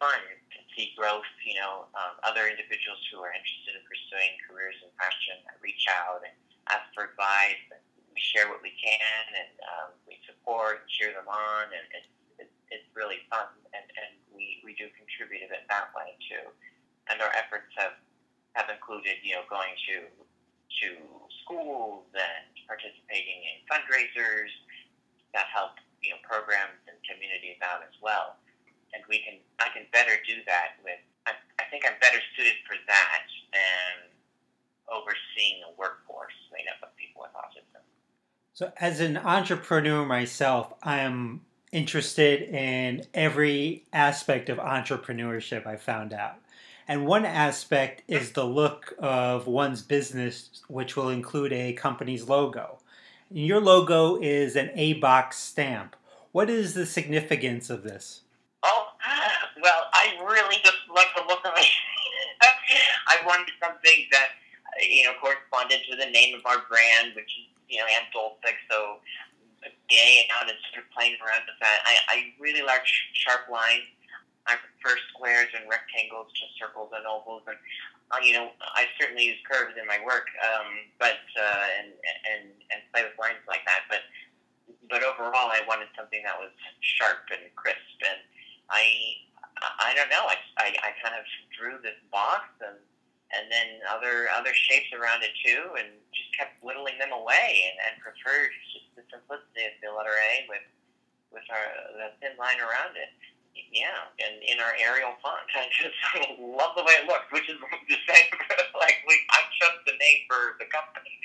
fun 0.02 0.18
to 0.50 0.58
see 0.74 0.90
growth. 0.98 1.28
You 1.46 1.62
know, 1.62 1.86
um, 1.94 2.18
other 2.26 2.50
individuals 2.50 2.91
who 3.10 3.22
are 3.22 3.32
interested 3.32 3.78
in 3.78 3.82
pursuing 3.88 4.38
careers 4.46 4.78
in 4.82 4.90
fashion 4.98 5.40
reach 5.62 5.86
out 5.90 6.22
and 6.22 6.34
ask 6.70 6.86
for 6.94 7.10
advice. 7.10 7.62
And 7.70 7.82
we 8.12 8.20
share 8.20 8.50
what 8.52 8.60
we 8.60 8.76
can, 8.76 9.24
and 9.34 9.52
um, 9.72 9.88
we 10.04 10.20
support, 10.28 10.84
cheer 10.92 11.16
them 11.16 11.26
on, 11.26 11.72
and 11.72 11.86
it's 11.96 12.12
it's, 12.36 12.56
it's 12.68 12.88
really 12.92 13.24
fun, 13.32 13.48
and 13.72 13.86
and 13.96 14.12
we 14.30 14.60
we 14.66 14.76
do 14.76 14.86
contribute 14.94 15.46
a 15.46 15.48
bit 15.48 15.64
that 15.72 15.90
way 15.96 16.14
too 16.28 16.44
and 17.10 17.18
our 17.20 17.32
efforts 17.34 17.72
have 17.74 17.98
have 18.54 18.68
included, 18.68 19.16
you 19.24 19.34
know, 19.34 19.44
going 19.48 19.72
to 19.88 20.06
to 20.80 20.88
schools 21.44 22.08
and 22.12 22.48
participating 22.68 23.44
in 23.44 23.60
fundraisers 23.68 24.52
that 25.36 25.48
help, 25.52 25.76
you 26.00 26.12
know, 26.12 26.20
programs 26.24 26.80
and 26.88 26.96
communities 27.04 27.60
out 27.64 27.84
as 27.84 27.92
well. 28.00 28.40
And 28.92 29.04
we 29.08 29.20
can, 29.24 29.40
I 29.60 29.68
can 29.72 29.88
better 29.92 30.16
do 30.24 30.40
that 30.48 30.80
with. 30.84 31.00
Think 31.72 31.84
I'm 31.86 31.98
better 32.02 32.18
suited 32.36 32.52
for 32.66 32.76
that 32.86 33.22
than 33.50 34.10
overseeing 34.92 35.62
a 35.66 35.70
workforce 35.78 36.34
made 36.52 36.66
up 36.68 36.86
of 36.86 36.94
people 36.98 37.22
with 37.22 37.30
autism. 37.32 37.80
So, 38.52 38.70
as 38.78 39.00
an 39.00 39.16
entrepreneur 39.16 40.04
myself, 40.04 40.74
I 40.82 40.98
am 40.98 41.40
interested 41.72 42.42
in 42.42 43.06
every 43.14 43.86
aspect 43.90 44.50
of 44.50 44.58
entrepreneurship. 44.58 45.66
I 45.66 45.76
found 45.76 46.12
out. 46.12 46.36
And 46.86 47.06
one 47.06 47.24
aspect 47.24 48.02
is 48.06 48.32
the 48.32 48.44
look 48.44 48.92
of 48.98 49.46
one's 49.46 49.80
business, 49.80 50.62
which 50.68 50.94
will 50.94 51.08
include 51.08 51.54
a 51.54 51.72
company's 51.72 52.28
logo. 52.28 52.80
Your 53.30 53.60
logo 53.60 54.20
is 54.20 54.56
an 54.56 54.72
A 54.74 54.92
box 54.92 55.38
stamp. 55.38 55.96
What 56.32 56.50
is 56.50 56.74
the 56.74 56.84
significance 56.84 57.70
of 57.70 57.82
this? 57.82 58.20
I 60.02 60.18
really 60.26 60.58
just 60.66 60.82
like 60.90 61.14
the 61.14 61.22
look 61.30 61.46
of 61.46 61.54
it. 61.54 61.70
I 63.14 63.22
wanted 63.22 63.54
something 63.62 64.10
that, 64.10 64.34
you 64.82 65.06
know, 65.06 65.14
corresponded 65.22 65.78
to 65.86 65.94
the 65.94 66.10
name 66.10 66.34
of 66.34 66.42
our 66.42 66.66
brand, 66.66 67.14
which 67.14 67.30
is, 67.30 67.46
you 67.70 67.78
know, 67.78 67.86
Aunt. 67.86 68.10
So, 68.70 68.98
gay 69.88 70.26
out 70.34 70.50
and 70.50 70.58
sort 70.74 70.82
of 70.82 70.90
playing 70.90 71.14
around 71.22 71.46
with 71.46 71.54
that. 71.62 71.78
I, 71.86 71.94
I 72.10 72.16
really 72.42 72.66
like 72.66 72.82
sharp 73.14 73.46
lines 73.46 73.86
I 74.46 74.58
prefer 74.58 74.98
squares 75.14 75.50
and 75.54 75.68
rectangles 75.70 76.32
to 76.34 76.44
circles 76.58 76.90
and 76.94 77.06
ovals, 77.06 77.46
and 77.46 77.58
uh, 78.10 78.18
you 78.22 78.34
know 78.34 78.50
I 78.74 78.90
certainly 78.98 79.30
use 79.30 79.38
curves 79.46 79.78
in 79.78 79.86
my 79.86 80.02
work, 80.02 80.26
um, 80.42 80.90
but 80.98 81.22
uh, 81.38 81.66
and 81.78 81.88
and 82.26 82.44
and 82.74 82.80
play 82.90 83.06
with 83.06 83.14
lines 83.18 83.42
like 83.46 83.62
that. 83.66 83.86
But 83.86 84.02
but 84.90 85.06
overall, 85.06 85.50
I 85.54 85.62
wanted 85.68 85.88
something 85.94 86.22
that 86.26 86.34
was 86.38 86.50
sharp 86.82 87.30
and 87.30 87.46
crisp, 87.54 87.98
and 88.02 88.18
I 88.70 89.22
I 89.78 89.94
don't 89.94 90.10
know. 90.10 90.24
I, 90.26 90.36
I, 90.58 90.68
I 90.82 90.90
kind 91.02 91.14
of 91.14 91.24
drew 91.54 91.78
this 91.82 91.98
box 92.10 92.50
and 92.62 92.78
and 93.32 93.48
then 93.48 93.80
other 93.88 94.28
other 94.36 94.52
shapes 94.52 94.92
around 94.92 95.24
it 95.24 95.32
too, 95.40 95.72
and 95.80 95.88
just 96.12 96.28
kept 96.36 96.60
whittling 96.60 97.00
them 97.00 97.16
away, 97.16 97.64
and, 97.72 97.76
and 97.88 97.94
preferred 98.04 98.52
just 98.76 98.92
the 98.92 99.04
simplicity 99.08 99.72
of 99.72 99.74
the 99.80 99.88
letter 99.88 100.12
A 100.12 100.44
with 100.52 100.66
with 101.32 101.46
our 101.48 101.66
the 101.96 102.08
thin 102.20 102.36
line 102.36 102.60
around 102.60 102.92
it 103.00 103.08
yeah, 103.72 104.04
and 104.20 104.36
in 104.44 104.60
our 104.60 104.76
Arial 104.76 105.16
font. 105.24 105.48
I 105.56 105.68
just 105.72 105.96
love 106.36 106.76
the 106.76 106.84
way 106.84 106.96
it 107.00 107.08
looks, 107.08 107.28
which 107.32 107.48
is 107.48 107.56
the 107.88 108.00
same. 108.04 108.28
like 108.76 109.00
we, 109.08 109.16
I 109.32 109.48
chose 109.60 109.80
the 109.88 109.96
name 109.96 110.28
for 110.28 110.60
the 110.60 110.68
company 110.68 111.16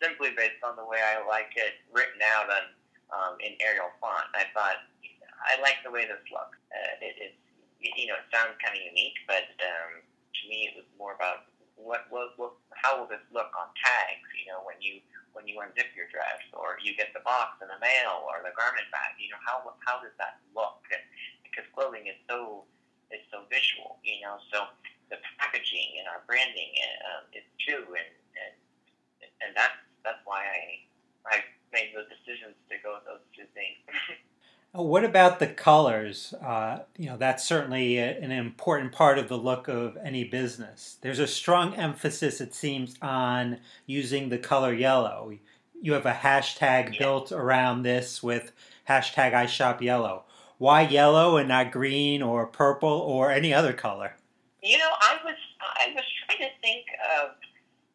simply 0.00 0.32
based 0.32 0.60
on 0.64 0.76
the 0.76 0.84
way 0.84 1.00
I 1.04 1.20
like 1.24 1.52
it 1.56 1.80
written 1.92 2.20
out 2.24 2.48
on 2.48 2.64
um, 3.12 3.32
in 3.44 3.52
Arial 3.60 3.92
font. 4.00 4.28
I 4.32 4.48
thought 4.56 4.88
I 5.44 5.60
like 5.60 5.84
the 5.84 5.92
way 5.92 6.08
this 6.08 6.24
looks. 6.32 6.56
Uh, 6.72 7.04
it, 7.04 7.14
it, 7.20 7.32
you 7.82 8.06
know, 8.06 8.18
it 8.18 8.28
sounds 8.30 8.54
kind 8.62 8.78
of 8.78 8.82
unique, 8.82 9.18
but 9.26 9.50
um, 9.58 10.06
to 10.06 10.40
me, 10.46 10.70
it 10.70 10.74
was 10.78 10.86
more 10.94 11.18
about 11.18 11.50
what, 11.74 12.06
what, 12.14 12.38
what, 12.38 12.54
how 12.78 12.98
will 12.98 13.10
this 13.10 13.22
look 13.34 13.50
on 13.58 13.68
tags? 13.74 14.26
You 14.38 14.54
know, 14.54 14.62
when 14.62 14.78
you 14.78 15.02
when 15.32 15.48
you 15.48 15.56
unzip 15.64 15.88
your 15.96 16.08
dress, 16.12 16.44
or 16.52 16.76
you 16.84 16.92
get 16.92 17.12
the 17.16 17.24
box 17.24 17.56
in 17.64 17.68
the 17.68 17.80
mail, 17.80 18.24
or 18.28 18.44
the 18.44 18.52
garment 18.52 18.84
bag. 18.92 19.16
You 19.16 19.32
know, 19.32 19.40
how 19.42 19.64
how 19.84 20.00
does 20.00 20.14
that 20.20 20.40
look? 20.52 20.84
And 20.92 21.02
because 21.40 21.64
clothing 21.72 22.06
is 22.08 22.16
so 22.28 22.68
is 23.10 23.24
so 23.32 23.48
visual, 23.48 23.98
you 24.04 24.20
know. 24.20 24.38
So 24.52 24.68
the 25.08 25.18
packaging 25.40 26.00
and 26.00 26.06
our 26.08 26.20
branding 26.28 26.72
uh, 26.78 27.36
is 27.36 27.46
too, 27.64 27.84
and 27.96 28.10
and 28.36 28.54
and 29.40 29.50
that's 29.56 29.76
that's 30.04 30.22
why 30.28 30.44
I 30.44 30.62
I 31.28 31.36
made 31.72 31.96
those 31.96 32.08
decisions 32.12 32.56
to 32.68 32.76
go 32.84 33.00
with 33.00 33.08
those 33.08 33.24
two 33.32 33.48
things. 33.56 33.80
What 34.72 35.04
about 35.04 35.38
the 35.38 35.48
colors? 35.48 36.32
Uh, 36.34 36.80
you 36.96 37.06
know, 37.06 37.18
that's 37.18 37.46
certainly 37.46 37.98
a, 37.98 38.18
an 38.18 38.30
important 38.30 38.92
part 38.92 39.18
of 39.18 39.28
the 39.28 39.36
look 39.36 39.68
of 39.68 39.98
any 40.02 40.24
business. 40.24 40.96
There's 41.02 41.18
a 41.18 41.26
strong 41.26 41.74
emphasis, 41.74 42.40
it 42.40 42.54
seems, 42.54 42.96
on 43.02 43.58
using 43.86 44.30
the 44.30 44.38
color 44.38 44.72
yellow. 44.72 45.36
You 45.80 45.92
have 45.92 46.06
a 46.06 46.12
hashtag 46.12 46.94
yeah. 46.94 46.98
built 46.98 47.32
around 47.32 47.82
this 47.82 48.22
with 48.22 48.52
hashtag 48.88 49.34
I 49.34 49.46
shop 49.46 49.82
yellow 49.82 50.24
why 50.62 50.82
yellow 50.82 51.38
and 51.38 51.48
not 51.48 51.72
green 51.72 52.22
or 52.22 52.46
purple 52.46 52.88
or 52.88 53.32
any 53.32 53.52
other 53.52 53.72
color? 53.72 54.14
You 54.62 54.78
know, 54.78 54.90
I 55.00 55.18
was 55.24 55.34
I 55.58 55.90
was 55.92 56.04
trying 56.22 56.38
to 56.38 56.54
think 56.62 56.86
of 57.18 57.34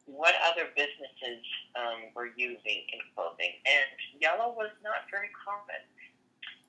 what 0.05 0.36
other 0.43 0.67
businesses 0.75 1.39
um, 1.79 2.12
were 2.13 2.27
using 2.36 2.84
in 2.91 3.00
clothing, 3.15 3.55
and 3.63 4.22
yellow 4.22 4.51
was 4.51 4.72
not 4.84 5.07
very 5.10 5.29
common. 5.31 5.79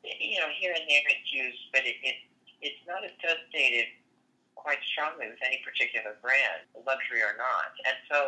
You 0.05 0.39
know, 0.39 0.51
here 0.55 0.73
and 0.73 0.87
there 0.87 1.03
it's 1.11 1.33
used, 1.33 1.71
but 1.73 1.83
it, 1.83 1.97
it 2.03 2.17
it's 2.63 2.83
not 2.87 3.03
associated 3.07 3.91
quite 4.55 4.83
strongly 4.83 5.31
with 5.31 5.39
any 5.47 5.63
particular 5.63 6.19
brand, 6.19 6.67
luxury 6.83 7.23
or 7.23 7.39
not. 7.39 7.71
And 7.87 7.97
so 8.11 8.19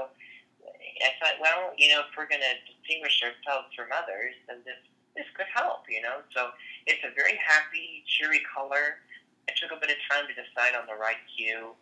I 1.02 1.10
thought, 1.18 1.42
well, 1.42 1.74
you 1.74 1.90
know, 1.90 2.06
if 2.06 2.14
we're 2.14 2.30
going 2.30 2.44
to 2.44 2.56
distinguish 2.70 3.18
ourselves 3.22 3.74
from 3.74 3.90
others, 3.90 4.34
then 4.46 4.62
this 4.64 4.78
this 5.18 5.26
could 5.34 5.50
help, 5.50 5.90
you 5.90 6.00
know. 6.00 6.22
So 6.30 6.54
it's 6.86 7.02
a 7.02 7.10
very 7.18 7.34
happy, 7.42 8.06
cheery 8.06 8.42
color. 8.46 9.02
It 9.50 9.58
took 9.58 9.74
a 9.74 9.80
bit 9.80 9.90
of 9.90 9.98
time 10.06 10.30
to 10.30 10.34
decide 10.38 10.78
on 10.78 10.86
the 10.86 10.94
right 10.94 11.18
hue, 11.34 11.74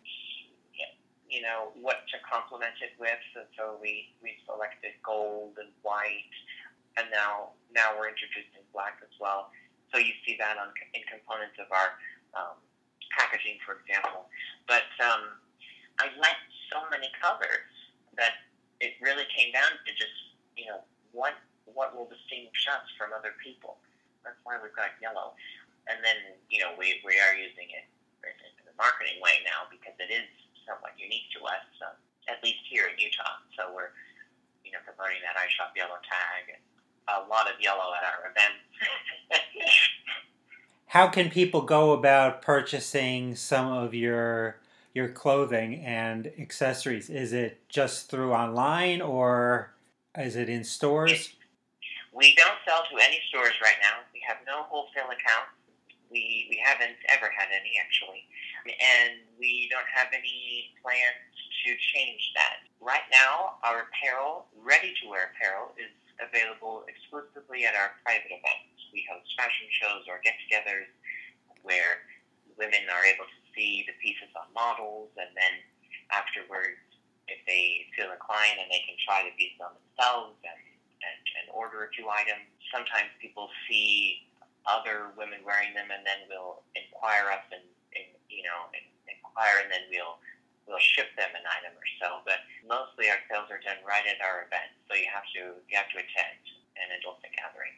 you 1.29 1.41
know, 1.45 1.69
what 1.77 2.09
to 2.09 2.17
complement 2.25 2.73
it 2.81 2.97
with. 2.97 3.21
And 3.37 3.45
so 3.53 3.77
we, 3.77 4.09
we 4.25 4.33
selected 4.49 4.97
gold 5.05 5.61
and 5.61 5.69
white, 5.85 6.33
and 6.97 7.05
now 7.13 7.53
now 7.69 7.93
we're 7.93 8.09
introducing 8.09 8.65
black 8.73 8.97
as 9.05 9.13
well. 9.21 9.53
So 9.91 9.97
you 9.97 10.13
see 10.25 10.37
that 10.37 10.57
on 10.57 10.69
in 10.93 11.01
components 11.09 11.57
of 11.57 11.69
our 11.73 11.97
um, 12.37 12.57
packaging, 13.13 13.57
for 13.65 13.81
example. 13.81 14.29
But 14.69 14.85
um, 15.01 15.37
I 15.97 16.13
liked 16.21 16.45
so 16.69 16.85
many 16.93 17.09
colors 17.17 17.69
that 18.15 18.45
it 18.79 18.95
really 19.01 19.25
came 19.33 19.51
down 19.51 19.73
to 19.85 19.91
just 19.97 20.13
you 20.55 20.69
know 20.69 20.85
what 21.11 21.33
what 21.65 21.93
will 21.93 22.09
distinguish 22.09 22.65
us 22.69 22.85
from 22.97 23.13
other 23.13 23.33
people. 23.41 23.77
That's 24.23 24.39
why 24.43 24.57
we've 24.61 24.75
got 24.75 24.93
yellow. 25.01 25.37
And 25.89 26.01
then, 26.05 26.37
you 26.53 26.61
know, 26.61 26.77
we, 26.77 27.01
we 27.01 27.17
are 27.17 27.33
using 27.33 27.69
it 27.73 27.85
in 28.21 28.63
the 28.65 28.75
marketing 28.77 29.17
way 29.23 29.41
now 29.41 29.65
because 29.73 29.97
it 29.97 30.13
is 30.13 30.27
somewhat 30.67 30.93
unique 31.01 31.25
to 31.33 31.41
us, 31.49 31.65
um, 31.81 31.97
at 32.29 32.37
least 32.45 32.61
here 32.69 32.85
in 32.85 32.95
Utah. 33.01 33.41
So 33.57 33.73
we're, 33.73 33.89
you 34.61 34.69
know, 34.69 34.81
promoting 34.85 35.21
that 35.25 35.33
I 35.33 35.49
shop 35.49 35.73
yellow 35.73 35.97
tag 36.05 36.53
and 36.53 36.61
a 37.17 37.27
lot 37.29 37.47
of 37.47 37.59
yellow 37.61 37.93
at 37.97 38.03
our 38.03 38.31
events. 38.31 38.59
How 40.87 41.07
can 41.07 41.29
people 41.29 41.61
go 41.61 41.91
about 41.91 42.41
purchasing 42.41 43.35
some 43.35 43.71
of 43.71 43.93
your 43.93 44.57
your 44.93 45.09
clothing 45.09 45.75
and 45.85 46.31
accessories? 46.39 47.09
Is 47.09 47.31
it 47.31 47.61
just 47.69 48.09
through 48.09 48.33
online 48.33 49.01
or 49.01 49.71
is 50.17 50.35
it 50.35 50.49
in 50.49 50.63
stores? 50.63 51.33
We 52.11 52.33
don't 52.35 52.57
sell 52.67 52.83
to 52.89 52.97
any 52.97 53.21
stores 53.29 53.53
right 53.61 53.77
now. 53.81 54.01
We 54.13 54.21
have 54.27 54.37
no 54.47 54.63
wholesale 54.63 55.13
accounts. 55.13 55.53
We, 56.09 56.47
we 56.49 56.57
haven't 56.57 56.97
ever 57.07 57.29
had 57.29 57.47
any, 57.53 57.77
actually. 57.79 58.25
And 58.65 59.21
we 59.39 59.69
don't 59.69 59.87
have 59.93 60.07
any 60.11 60.73
plans 60.81 61.31
to 61.65 61.69
change 61.93 62.33
that. 62.35 62.65
Right 62.81 63.05
now, 63.11 63.61
our 63.63 63.87
apparel, 63.87 64.47
ready 64.57 64.93
to 65.01 65.09
wear 65.09 65.31
apparel, 65.35 65.71
is 65.77 65.93
available 66.19 66.83
exclusively 66.87 67.65
at 67.65 67.75
our 67.75 67.95
private 68.03 68.31
events. 68.31 68.79
We 68.91 69.07
host 69.07 69.27
fashion 69.35 69.67
shows 69.79 70.03
or 70.07 70.19
get 70.23 70.35
togethers 70.47 70.91
where 71.63 72.03
women 72.59 72.87
are 72.91 73.03
able 73.07 73.27
to 73.27 73.39
see 73.55 73.87
the 73.87 73.95
pieces 74.03 74.31
on 74.35 74.51
models 74.51 75.11
and 75.15 75.31
then 75.35 75.55
afterwards, 76.11 76.81
if 77.29 77.39
they 77.45 77.85
feel 77.93 78.09
inclined 78.09 78.57
and 78.57 78.67
they 78.73 78.81
can 78.89 78.97
try 79.05 79.21
the 79.21 79.33
pieces 79.37 79.61
on 79.61 79.77
themselves 79.77 80.37
and, 80.41 80.61
and, 81.05 81.19
and 81.41 81.45
order 81.53 81.85
a 81.85 81.89
few 81.93 82.09
items. 82.09 82.41
Sometimes 82.73 83.13
people 83.21 83.49
see 83.69 84.25
other 84.65 85.13
women 85.17 85.41
wearing 85.45 85.73
them, 85.73 85.89
and 85.89 86.05
then 86.05 86.25
we'll 86.29 86.61
inquire 86.77 87.29
us 87.33 87.45
and, 87.53 87.65
and 87.97 88.09
you 88.29 88.45
know 88.45 88.69
and 88.73 88.85
inquire, 89.09 89.61
and 89.65 89.69
then 89.69 89.85
we'll 89.89 90.17
we'll 90.69 90.81
ship 90.93 91.09
them 91.17 91.33
an 91.33 91.43
item 91.49 91.73
or 91.73 91.89
so. 91.97 92.21
But 92.23 92.45
mostly 92.63 93.09
our 93.09 93.17
sales 93.25 93.49
are 93.49 93.59
done 93.59 93.81
right 93.81 94.05
at 94.05 94.21
our 94.21 94.45
event, 94.45 94.69
so 94.85 94.93
you 94.93 95.09
have 95.09 95.25
to 95.33 95.57
you 95.65 95.75
have 95.75 95.89
to 95.91 95.99
attend 95.99 96.41
an 96.77 96.93
Andolsek 96.93 97.33
gathering. 97.33 97.73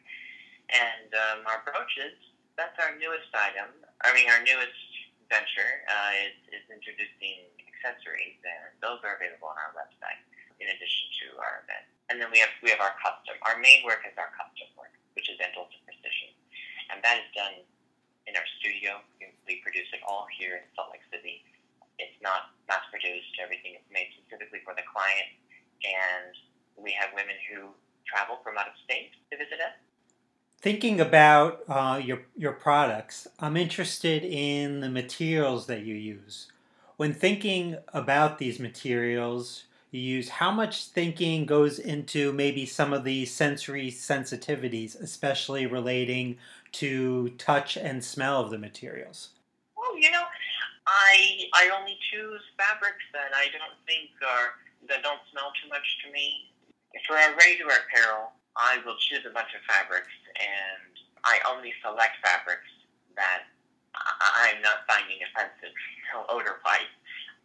And 0.70 1.10
um, 1.16 1.38
our 1.48 1.64
brooches, 1.64 2.14
that's 2.54 2.76
our 2.76 2.94
newest 3.00 3.32
item. 3.32 3.72
I 4.04 4.12
mean, 4.12 4.28
our 4.28 4.44
newest 4.44 4.84
venture 5.32 5.82
uh, 5.88 6.12
is, 6.28 6.36
is 6.60 6.64
introducing 6.68 7.48
accessories, 7.64 8.36
and 8.44 8.76
those 8.84 9.00
are 9.02 9.16
available 9.16 9.50
on 9.50 9.58
our 9.58 9.72
website 9.72 10.20
in 10.60 10.68
addition 10.70 11.06
to 11.24 11.26
our 11.40 11.66
event. 11.66 11.88
And 12.12 12.20
then 12.20 12.28
we 12.28 12.38
have 12.44 12.52
we 12.60 12.68
have 12.70 12.84
our 12.84 12.94
custom. 13.00 13.40
Our 13.48 13.56
main 13.58 13.82
work 13.82 14.04
is 14.04 14.14
our 14.20 14.30
custom 14.36 14.68
work, 14.76 14.92
which 15.16 15.32
is 15.32 15.40
Endolphin 15.40 15.80
Precision 15.88 16.36
and 16.92 17.00
that 17.00 17.24
is 17.24 17.28
done 17.32 17.56
in 18.28 18.36
our 18.36 18.44
studio. 18.60 19.00
We 19.48 19.64
produce 19.64 19.88
it 19.96 20.04
all 20.04 20.28
here 20.28 20.60
in 20.60 20.64
Salt 20.76 20.92
Lake 20.92 21.02
City. 21.08 21.40
It's 21.96 22.14
not 22.20 22.52
mass 22.72 22.84
produced. 22.90 23.36
Everything 23.42 23.74
is 23.74 23.84
made 23.92 24.08
specifically 24.16 24.60
for 24.64 24.74
the 24.74 24.82
client, 24.88 25.28
and 25.84 26.32
we 26.76 26.92
have 26.92 27.10
women 27.14 27.36
who 27.52 27.68
travel 28.08 28.38
from 28.42 28.56
out 28.56 28.66
of 28.66 28.72
state 28.84 29.12
to 29.30 29.36
visit 29.36 29.60
us. 29.60 29.76
Thinking 30.58 31.00
about 31.00 31.62
uh, 31.68 32.00
your 32.02 32.22
your 32.36 32.52
products, 32.52 33.28
I'm 33.38 33.56
interested 33.56 34.24
in 34.24 34.80
the 34.80 34.88
materials 34.88 35.66
that 35.66 35.82
you 35.84 35.94
use. 35.94 36.50
When 36.96 37.12
thinking 37.12 37.76
about 37.92 38.38
these 38.38 38.60
materials, 38.60 39.64
you 39.90 40.00
use, 40.00 40.28
how 40.28 40.52
much 40.52 40.86
thinking 40.86 41.46
goes 41.46 41.78
into 41.78 42.32
maybe 42.32 42.64
some 42.64 42.92
of 42.92 43.02
the 43.02 43.26
sensory 43.26 43.90
sensitivities, 43.90 44.98
especially 45.00 45.66
relating 45.66 46.38
to 46.72 47.30
touch 47.30 47.76
and 47.76 48.04
smell 48.04 48.40
of 48.40 48.50
the 48.50 48.58
materials? 48.58 49.30
Well, 49.76 49.98
you 49.98 50.12
know, 50.12 50.22
I 50.92 51.48
I 51.56 51.72
only 51.72 51.96
choose 52.12 52.44
fabrics 52.60 53.04
that 53.16 53.32
I 53.32 53.48
don't 53.48 53.76
think 53.88 54.12
are 54.20 54.60
that 54.92 55.00
don't 55.00 55.20
smell 55.32 55.52
too 55.56 55.68
much 55.72 55.84
to 56.04 56.12
me. 56.12 56.52
For 57.08 57.16
our 57.16 57.32
ready-to-wear 57.32 57.88
apparel, 57.88 58.36
I 58.52 58.84
will 58.84 59.00
choose 59.00 59.24
a 59.24 59.32
bunch 59.32 59.56
of 59.56 59.64
fabrics, 59.64 60.12
and 60.36 60.92
I 61.24 61.40
only 61.48 61.72
select 61.80 62.20
fabrics 62.20 62.68
that 63.16 63.48
I'm 63.96 64.60
not 64.60 64.84
finding 64.84 65.24
offensive 65.24 65.72
odor-wise. 66.28 66.92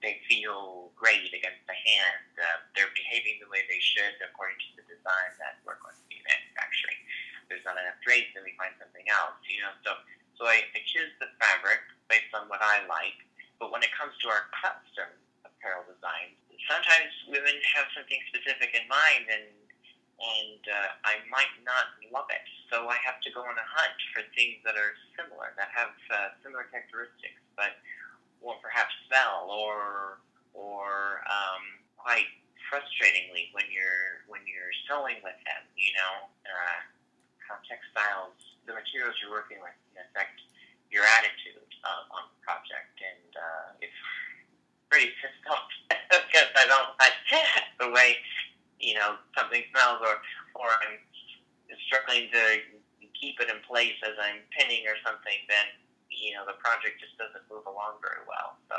They 0.04 0.20
feel 0.28 0.92
great 1.00 1.32
against 1.32 1.64
the 1.64 1.78
hand. 1.80 2.28
Uh, 2.36 2.60
they're 2.76 2.92
behaving 2.92 3.40
the 3.40 3.48
way 3.48 3.64
they 3.72 3.80
should 3.80 4.20
according 4.20 4.60
to 4.60 4.84
the 4.84 4.86
design 4.92 5.32
that 5.40 5.64
we're 5.64 5.80
going 5.80 5.96
to 5.96 6.08
be 6.12 6.20
manufacturing 6.28 7.00
there's 7.50 7.64
not 7.64 7.80
enough 7.80 8.00
drapes, 8.04 8.32
then 8.36 8.44
we 8.44 8.54
find 8.60 8.76
something 8.80 9.08
else. 9.08 9.40
You 9.48 9.64
know, 9.64 9.74
so 9.84 9.92
so 10.36 10.46
I, 10.46 10.64
I 10.76 10.80
choose 10.86 11.12
the 11.20 11.32
fabric 11.40 11.82
based 12.12 12.32
on 12.36 12.48
what 12.52 12.62
I 12.62 12.86
like. 12.86 13.18
But 13.60 13.74
when 13.74 13.82
it 13.82 13.92
comes 13.98 14.14
to 14.22 14.30
our 14.30 14.46
custom 14.54 15.10
apparel 15.46 15.86
designs, 15.90 16.38
sometimes 16.70 17.10
women 17.30 17.58
have 17.74 17.90
something 17.94 18.22
specific 18.30 18.74
in 18.78 18.86
mind, 18.90 19.26
and 19.30 19.48
and 20.18 20.62
uh, 20.66 20.90
I 21.06 21.22
might 21.30 21.54
not 21.62 21.94
love 22.10 22.26
it. 22.34 22.42
So 22.74 22.90
I 22.90 22.98
have 23.06 23.22
to 23.22 23.30
go 23.30 23.46
on 23.46 23.54
a 23.54 23.68
hunt 23.70 23.98
for 24.18 24.26
things 24.34 24.58
that 24.66 24.74
are 24.74 24.98
similar, 25.14 25.54
that 25.62 25.70
have 25.70 25.94
uh, 26.10 26.34
similar 26.42 26.66
characteristics, 26.74 27.38
but 27.54 27.78
won't 28.42 28.58
perhaps 28.66 28.94
smell 29.06 29.50
or 29.54 30.18
or 30.58 31.22
um, 31.30 31.86
quite 31.98 32.30
frustratingly 32.66 33.54
when 33.54 33.70
you're 33.70 34.26
when 34.26 34.42
you're 34.50 34.74
sewing 34.90 35.22
with 35.22 35.38
them. 35.46 35.62
You 35.78 35.94
know, 35.98 36.14
uh, 36.50 36.82
textiles, 37.66 38.36
the 38.68 38.76
materials 38.76 39.16
you're 39.22 39.32
working 39.32 39.60
with, 39.64 39.76
can 39.94 40.04
affect 40.10 40.40
your 40.92 41.04
attitude 41.20 41.68
uh, 41.84 42.16
on 42.16 42.28
the 42.32 42.38
project. 42.44 42.96
And 43.00 43.32
uh, 43.36 43.84
it's 43.84 44.02
pretty 44.92 45.12
pissed 45.20 45.46
off 45.48 45.68
because 45.90 46.52
I 46.56 46.66
don't 46.68 46.96
like 47.00 47.18
the 47.80 47.87
way 47.98 48.22
you 48.78 48.94
know 48.94 49.18
something 49.34 49.66
smells, 49.74 50.06
or 50.06 50.22
or 50.54 50.70
I'm 50.86 51.02
struggling 51.90 52.30
to 52.30 52.44
keep 53.18 53.42
it 53.42 53.50
in 53.50 53.58
place 53.66 53.98
as 54.06 54.14
I'm 54.22 54.46
pinning 54.54 54.86
or 54.86 54.94
something. 55.02 55.38
Then 55.50 55.66
you 56.14 56.38
know 56.38 56.46
the 56.46 56.58
project 56.62 57.02
just 57.02 57.18
doesn't 57.18 57.46
move 57.50 57.66
along 57.66 57.98
very 58.06 58.22
well. 58.30 58.62
So 58.70 58.78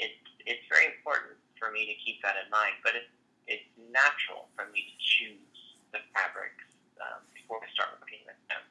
it's 0.00 0.16
it's 0.48 0.64
very 0.72 0.88
important 0.88 1.36
for 1.60 1.68
me 1.68 1.84
to 1.84 1.94
keep 2.00 2.24
that 2.24 2.40
in 2.40 2.48
mind. 2.48 2.80
But 2.80 2.96
it's 2.96 3.12
it's 3.46 3.68
natural 3.92 4.48
for 4.56 4.72
me 4.72 4.88
to 4.88 4.94
choose 4.98 5.60
the 5.92 6.00
fabrics 6.16 6.64
um, 6.98 7.22
before 7.36 7.62
I 7.62 7.68
start 7.76 7.94
working 8.00 8.24
with 8.26 8.40
them, 8.50 8.64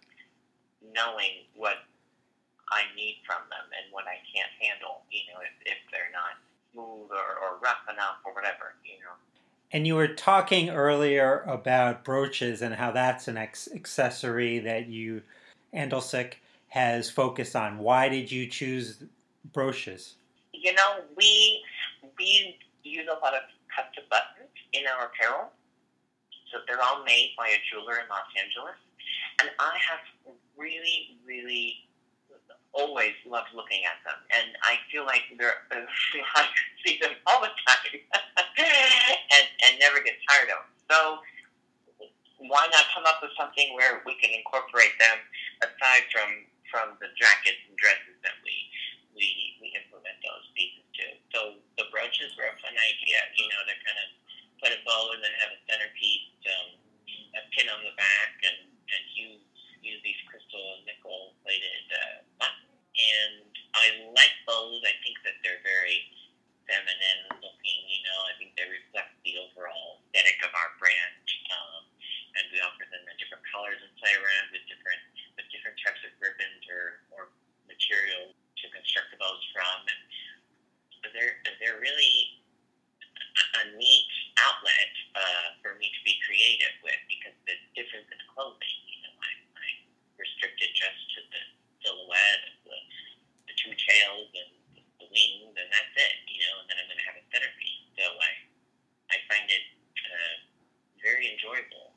knowing 0.92 1.48
what 1.56 1.86
I 2.74 2.90
need 2.98 3.22
from 3.24 3.46
them 3.48 3.70
and 3.72 3.88
what 3.94 4.10
I 4.10 4.20
can't 4.26 4.52
handle, 4.58 5.06
you 5.14 5.24
know, 5.32 5.40
if, 5.40 5.54
if 5.64 5.80
they're 5.94 6.12
not 6.12 6.42
smooth 6.74 7.14
or, 7.14 7.30
or 7.40 7.62
rough 7.62 7.86
enough 7.88 8.20
or 8.26 8.34
whatever, 8.34 8.76
you 8.84 9.00
know. 9.06 9.16
And 9.76 9.86
you 9.86 9.96
were 9.96 10.08
talking 10.08 10.70
earlier 10.70 11.42
about 11.42 12.06
brooches 12.06 12.62
and 12.62 12.74
how 12.74 12.92
that's 12.92 13.28
an 13.28 13.36
ex- 13.36 13.68
accessory 13.76 14.60
that 14.60 14.88
you, 14.88 15.22
Andolsek, 15.74 16.36
has 16.70 17.10
focused 17.10 17.58
on. 17.58 17.80
Why 17.80 18.08
did 18.08 18.32
you 18.32 18.48
choose 18.48 19.04
brooches? 19.52 20.14
You 20.54 20.74
know, 20.76 21.02
we 21.18 21.62
we 22.18 22.58
use 22.84 23.06
a 23.12 23.20
lot 23.20 23.34
of 23.34 23.42
custom 23.68 24.06
buttons 24.10 24.48
in 24.72 24.84
our 24.88 25.08
apparel, 25.08 25.52
so 26.54 26.60
they're 26.66 26.82
all 26.82 27.04
made 27.04 27.32
by 27.38 27.50
a 27.50 27.60
jeweler 27.70 27.96
in 27.96 28.08
Los 28.10 28.32
Angeles. 28.42 28.80
And 29.42 29.50
I 29.60 29.78
have 29.90 30.36
really, 30.56 31.18
really 31.28 31.76
always 32.76 33.16
loved 33.24 33.56
looking 33.56 33.88
at 33.88 33.98
them. 34.04 34.20
And 34.36 34.52
I 34.68 34.78
feel 34.92 35.08
like 35.08 35.24
they're, 35.40 35.64
I 35.72 36.44
see 36.84 37.00
them 37.00 37.16
all 37.26 37.40
the 37.40 37.52
time 37.64 37.96
and, 38.60 39.46
and 39.64 39.72
never 39.80 40.04
get 40.04 40.20
tired 40.28 40.52
of 40.52 40.60
them. 40.60 40.70
So 40.92 41.00
why 42.46 42.68
not 42.70 42.86
come 42.92 43.08
up 43.08 43.24
with 43.24 43.32
something 43.40 43.74
where 43.74 44.04
we 44.04 44.20
can 44.20 44.30
incorporate 44.36 44.94
them 45.00 45.18
aside 45.64 46.06
from, 46.12 46.46
from 46.68 47.00
the 47.00 47.10
jackets 47.16 47.64
and 47.66 47.74
dresses 47.80 48.20
that 48.28 48.36
we, 48.44 48.54
we, 49.16 49.58
we 49.64 49.72
implement 49.74 50.20
those 50.22 50.46
pieces 50.54 50.84
to. 51.00 51.06
So 51.32 51.40
the 51.80 51.88
brooches 51.90 52.36
were 52.36 52.52
a 52.52 52.56
fun 52.60 52.76
idea, 52.76 53.18
you 53.40 53.48
know, 53.50 53.62
to 53.66 53.76
kind 53.88 54.00
of 54.04 54.08
put 54.60 54.72
a 54.76 54.80
bow 54.84 55.16
and 55.16 55.24
then 55.24 55.34
have 55.42 55.52
a 55.56 55.60
centerpiece, 55.64 56.28
um, 56.52 56.70
a 57.40 57.42
pin 57.56 57.72
on 57.72 57.82
the 57.88 57.96
back, 57.96 58.36
and, 58.44 58.68
and 58.68 59.04
use 59.16 59.44
use 59.86 60.02
these 60.02 60.18
crystal 60.26 60.82
and 60.82 60.82
nickel 60.90 61.38
plated 61.46 61.86
uh. 61.94 62.25
And 63.06 63.54
I 63.78 63.86
like 64.18 64.34
bows. 64.50 64.82
I 64.82 64.96
think 65.06 65.22
that 65.28 65.38
they're 65.46 65.62
very 65.62 66.10
feminine 66.66 67.38
looking. 67.38 67.80
You 67.86 68.02
know, 68.08 68.20
I 68.26 68.34
think 68.42 68.58
they 68.58 68.66
reflect 68.66 69.14
the 69.22 69.38
overall 69.38 70.02
aesthetic 70.10 70.42
of 70.42 70.52
our 70.58 70.74
brand. 70.82 71.26
Um, 71.54 71.84
and 72.36 72.44
we 72.52 72.60
offer 72.60 72.84
them 72.88 73.04
in 73.08 73.16
different 73.16 73.44
colors 73.48 73.80
and 73.80 73.92
play 74.00 74.12
around 74.16 74.52
with 74.52 74.64
different 74.68 75.04
with 75.40 75.48
different 75.52 75.78
types 75.84 76.00
of 76.04 76.12
ribbons 76.20 76.64
or, 76.68 77.04
or 77.16 77.22
materials 77.68 78.36
to 78.60 78.66
construct 78.72 79.12
the 79.12 79.20
bows 79.20 79.44
from. 79.56 79.88
And 79.88 81.12
they're 81.16 81.40
they're 81.62 81.80
really 81.80 82.44
a 83.36 83.64
neat 83.76 84.08
outlet 84.40 84.92
uh, 85.16 85.48
for 85.64 85.76
me 85.80 85.92
to 85.92 86.02
be 86.04 86.16
creative 86.28 86.76
with 86.84 87.00
because 87.08 87.36
it's 87.48 87.68
different 87.76 88.08
than 88.12 88.20
clothing. 88.32 88.80
You 88.88 89.00
know, 89.08 89.16
I, 89.20 89.32
I'm 89.60 89.80
restricted 90.20 90.72
just 90.76 91.00
to 91.16 91.20
the 91.32 91.44
silhouette 91.84 92.44
of 92.52 92.56
the, 92.68 92.80
the 93.52 93.56
two 93.56 93.74
tails 93.76 94.28
and 94.36 94.52
the 95.00 95.08
wings, 95.08 95.56
and 95.56 95.68
that's 95.72 95.96
it. 96.00 96.16
You 96.28 96.40
know, 96.48 96.56
and 96.64 96.66
then 96.68 96.76
I'm 96.84 96.88
going 96.92 97.00
to 97.00 97.08
have 97.08 97.20
a 97.20 97.26
centerpiece. 97.32 97.84
So 97.96 98.06
I, 98.08 98.32
I 99.12 99.18
find 99.32 99.48
it 99.48 99.66
uh, 100.04 100.36
very 101.00 101.32
enjoyable. 101.32 101.96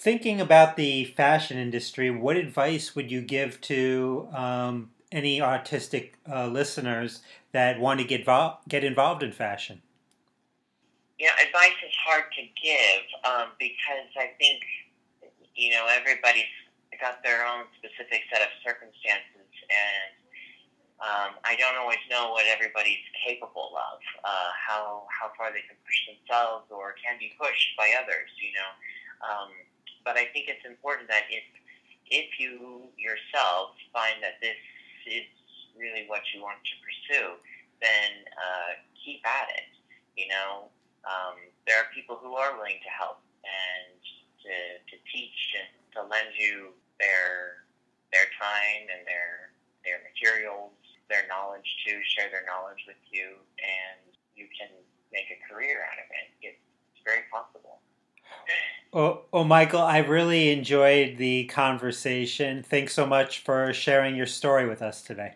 Thinking 0.00 0.40
about 0.40 0.76
the 0.76 1.04
fashion 1.04 1.58
industry, 1.58 2.10
what 2.10 2.36
advice 2.36 2.96
would 2.96 3.10
you 3.10 3.20
give 3.20 3.60
to 3.60 4.26
um, 4.32 4.90
any 5.12 5.42
artistic 5.42 6.16
uh, 6.24 6.46
listeners 6.46 7.20
that 7.52 7.78
want 7.78 8.00
to 8.00 8.06
get 8.06 8.24
vo- 8.24 8.56
get 8.66 8.82
involved 8.82 9.22
in 9.22 9.30
fashion? 9.30 9.82
Yeah, 11.18 11.36
advice 11.36 11.76
is 11.84 11.92
hard 12.06 12.24
to 12.32 12.42
give 12.56 13.04
um, 13.28 13.52
because 13.60 14.08
I 14.16 14.32
think 14.40 14.64
you 15.54 15.70
know 15.70 15.84
everybody's 15.92 16.48
got 16.98 17.22
their 17.22 17.44
own 17.44 17.68
specific 17.76 18.24
set 18.32 18.40
of 18.40 18.48
circumstances, 18.64 19.52
and 19.68 20.12
um, 20.96 21.30
I 21.44 21.56
don't 21.60 21.76
always 21.76 22.00
know 22.08 22.32
what 22.32 22.46
everybody's 22.48 23.04
capable 23.20 23.76
of, 23.76 24.00
uh, 24.24 24.50
how 24.56 25.04
how 25.12 25.28
far 25.36 25.52
they 25.52 25.60
can 25.60 25.76
push 25.84 26.00
themselves 26.08 26.72
or 26.72 26.96
can 27.04 27.20
be 27.20 27.36
pushed 27.36 27.76
by 27.76 27.92
others. 28.00 28.32
You 28.40 28.56
know, 28.56 28.70
um, 29.28 29.50
but 30.04 30.16
I 30.16 30.26
think 30.32 30.48
it's 30.48 30.64
important 30.64 31.08
that 31.08 31.28
if 31.30 31.44
if 32.10 32.26
you 32.42 32.90
yourself 32.98 33.78
find 33.94 34.18
that 34.20 34.42
this 34.42 34.58
is 35.06 35.24
really 35.78 36.04
what 36.10 36.26
you 36.34 36.42
want 36.42 36.58
to 36.58 36.74
pursue, 36.82 37.38
then 37.78 38.26
uh, 38.34 38.82
keep 38.98 39.22
at 39.22 39.46
it. 39.54 39.70
You 40.18 40.28
know, 40.28 40.68
um, 41.06 41.38
there 41.66 41.78
are 41.78 41.88
people 41.94 42.18
who 42.18 42.34
are 42.34 42.58
willing 42.58 42.82
to 42.82 42.90
help 42.90 43.22
and 43.46 43.94
to, 44.42 44.54
to 44.90 44.96
teach 45.08 45.40
and 45.56 45.70
to 45.94 46.00
lend 46.10 46.34
you 46.36 46.74
their 46.98 47.64
their 48.12 48.26
time 48.36 48.90
and 48.90 49.06
their 49.06 49.54
their 49.86 50.02
materials, 50.04 50.74
their 51.08 51.24
knowledge 51.30 51.64
to 51.86 52.02
share 52.04 52.28
their 52.28 52.44
knowledge 52.44 52.84
with 52.84 53.00
you, 53.08 53.38
and 53.62 54.02
you 54.36 54.50
can 54.52 54.68
make 55.14 55.30
a 55.32 55.38
career 55.48 55.86
out 55.88 55.96
of 55.96 56.08
it. 56.10 56.26
It's, 56.42 56.62
it's 56.92 57.02
very 57.06 57.24
possible. 57.32 57.80
Oh, 58.92 59.22
oh, 59.32 59.44
Michael, 59.44 59.82
I 59.82 59.98
really 59.98 60.50
enjoyed 60.50 61.16
the 61.16 61.44
conversation. 61.46 62.64
Thanks 62.64 62.92
so 62.92 63.06
much 63.06 63.38
for 63.46 63.72
sharing 63.72 64.16
your 64.16 64.26
story 64.26 64.68
with 64.68 64.82
us 64.82 65.00
today. 65.02 65.34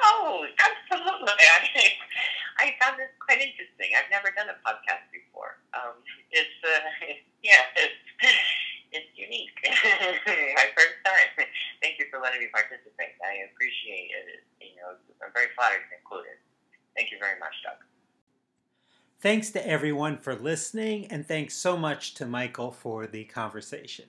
Oh, 0.00 0.46
absolutely. 0.62 1.34
I 2.62 2.70
found 2.78 3.02
this 3.02 3.10
quite 3.18 3.42
interesting. 3.42 3.98
I've 3.98 4.06
never 4.14 4.30
done 4.30 4.46
a 4.46 4.54
podcast 4.62 5.10
before. 5.10 5.58
Um, 5.74 5.98
it's 6.30 6.54
uh, 6.62 7.18
yeah, 7.42 7.66
it's 7.82 7.98
it's 8.94 9.10
unique. 9.18 9.50
My 10.54 10.70
first 10.78 10.98
time. 11.02 11.50
Thank 11.82 11.98
you 11.98 12.06
for 12.14 12.22
letting 12.22 12.40
me 12.40 12.48
participate. 12.54 13.18
I 13.26 13.50
appreciate 13.50 14.14
it. 14.14 14.46
You 14.62 14.78
know, 14.78 14.94
I'm 15.18 15.34
very 15.34 15.50
flattered 15.58 15.82
and 15.82 15.98
included. 15.98 16.38
Thank 16.94 17.10
you 17.10 17.18
very 17.18 17.42
much, 17.42 17.58
Doug. 17.66 17.82
Thanks 19.24 19.48
to 19.52 19.66
everyone 19.66 20.18
for 20.18 20.34
listening, 20.34 21.06
and 21.06 21.26
thanks 21.26 21.56
so 21.56 21.78
much 21.78 22.12
to 22.12 22.26
Michael 22.26 22.70
for 22.70 23.06
the 23.06 23.24
conversation. 23.24 24.04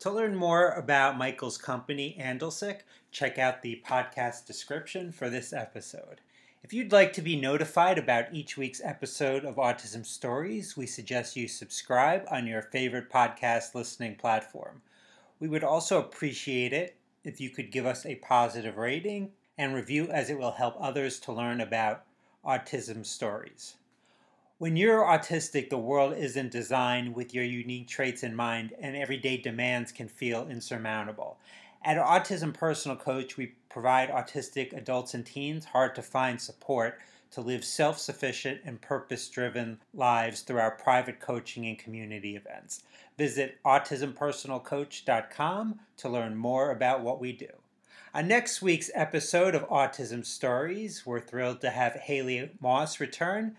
To 0.00 0.10
learn 0.10 0.34
more 0.34 0.70
about 0.70 1.16
Michael's 1.16 1.56
company, 1.56 2.16
Andolsek, 2.20 2.80
check 3.12 3.38
out 3.38 3.62
the 3.62 3.80
podcast 3.88 4.44
description 4.44 5.12
for 5.12 5.30
this 5.30 5.52
episode. 5.52 6.20
If 6.64 6.72
you'd 6.72 6.90
like 6.90 7.12
to 7.12 7.22
be 7.22 7.36
notified 7.36 7.96
about 7.96 8.34
each 8.34 8.56
week's 8.56 8.80
episode 8.82 9.44
of 9.44 9.54
Autism 9.54 10.04
Stories, 10.04 10.76
we 10.76 10.84
suggest 10.84 11.36
you 11.36 11.46
subscribe 11.46 12.26
on 12.28 12.48
your 12.48 12.62
favorite 12.62 13.08
podcast 13.08 13.72
listening 13.72 14.16
platform. 14.16 14.82
We 15.38 15.46
would 15.46 15.62
also 15.62 16.00
appreciate 16.00 16.72
it 16.72 16.96
if 17.22 17.40
you 17.40 17.50
could 17.50 17.70
give 17.70 17.86
us 17.86 18.04
a 18.04 18.16
positive 18.16 18.78
rating 18.78 19.30
and 19.56 19.76
review, 19.76 20.08
as 20.08 20.28
it 20.28 20.40
will 20.40 20.50
help 20.50 20.74
others 20.80 21.20
to 21.20 21.32
learn 21.32 21.60
about 21.60 22.02
autism 22.44 23.06
stories. 23.06 23.76
When 24.58 24.74
you're 24.74 25.04
autistic, 25.04 25.68
the 25.68 25.76
world 25.76 26.16
isn't 26.16 26.50
designed 26.50 27.14
with 27.14 27.34
your 27.34 27.44
unique 27.44 27.88
traits 27.88 28.22
in 28.22 28.34
mind, 28.34 28.72
and 28.80 28.96
everyday 28.96 29.36
demands 29.36 29.92
can 29.92 30.08
feel 30.08 30.48
insurmountable. 30.48 31.36
At 31.84 31.98
Autism 31.98 32.54
Personal 32.54 32.96
Coach, 32.96 33.36
we 33.36 33.52
provide 33.68 34.08
autistic 34.08 34.74
adults 34.74 35.12
and 35.12 35.26
teens 35.26 35.66
hard 35.66 35.94
to 35.96 36.00
find 36.00 36.40
support 36.40 36.98
to 37.32 37.42
live 37.42 37.66
self 37.66 37.98
sufficient 37.98 38.62
and 38.64 38.80
purpose 38.80 39.28
driven 39.28 39.78
lives 39.92 40.40
through 40.40 40.60
our 40.60 40.70
private 40.70 41.20
coaching 41.20 41.66
and 41.66 41.78
community 41.78 42.34
events. 42.34 42.82
Visit 43.18 43.58
autismpersonalcoach.com 43.62 45.80
to 45.98 46.08
learn 46.08 46.34
more 46.34 46.70
about 46.70 47.02
what 47.02 47.20
we 47.20 47.32
do. 47.32 47.50
On 48.14 48.26
next 48.26 48.62
week's 48.62 48.90
episode 48.94 49.54
of 49.54 49.68
Autism 49.68 50.24
Stories, 50.24 51.04
we're 51.04 51.20
thrilled 51.20 51.60
to 51.60 51.68
have 51.68 51.96
Haley 51.96 52.52
Moss 52.58 53.00
return 53.00 53.54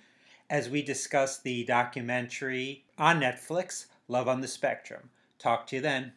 as 0.49 0.69
we 0.69 0.81
discuss 0.81 1.37
the 1.37 1.63
documentary 1.63 2.85
on 2.97 3.19
Netflix, 3.19 3.85
Love 4.07 4.27
on 4.27 4.41
the 4.41 4.47
Spectrum. 4.47 5.09
Talk 5.37 5.67
to 5.67 5.75
you 5.77 5.81
then. 5.81 6.13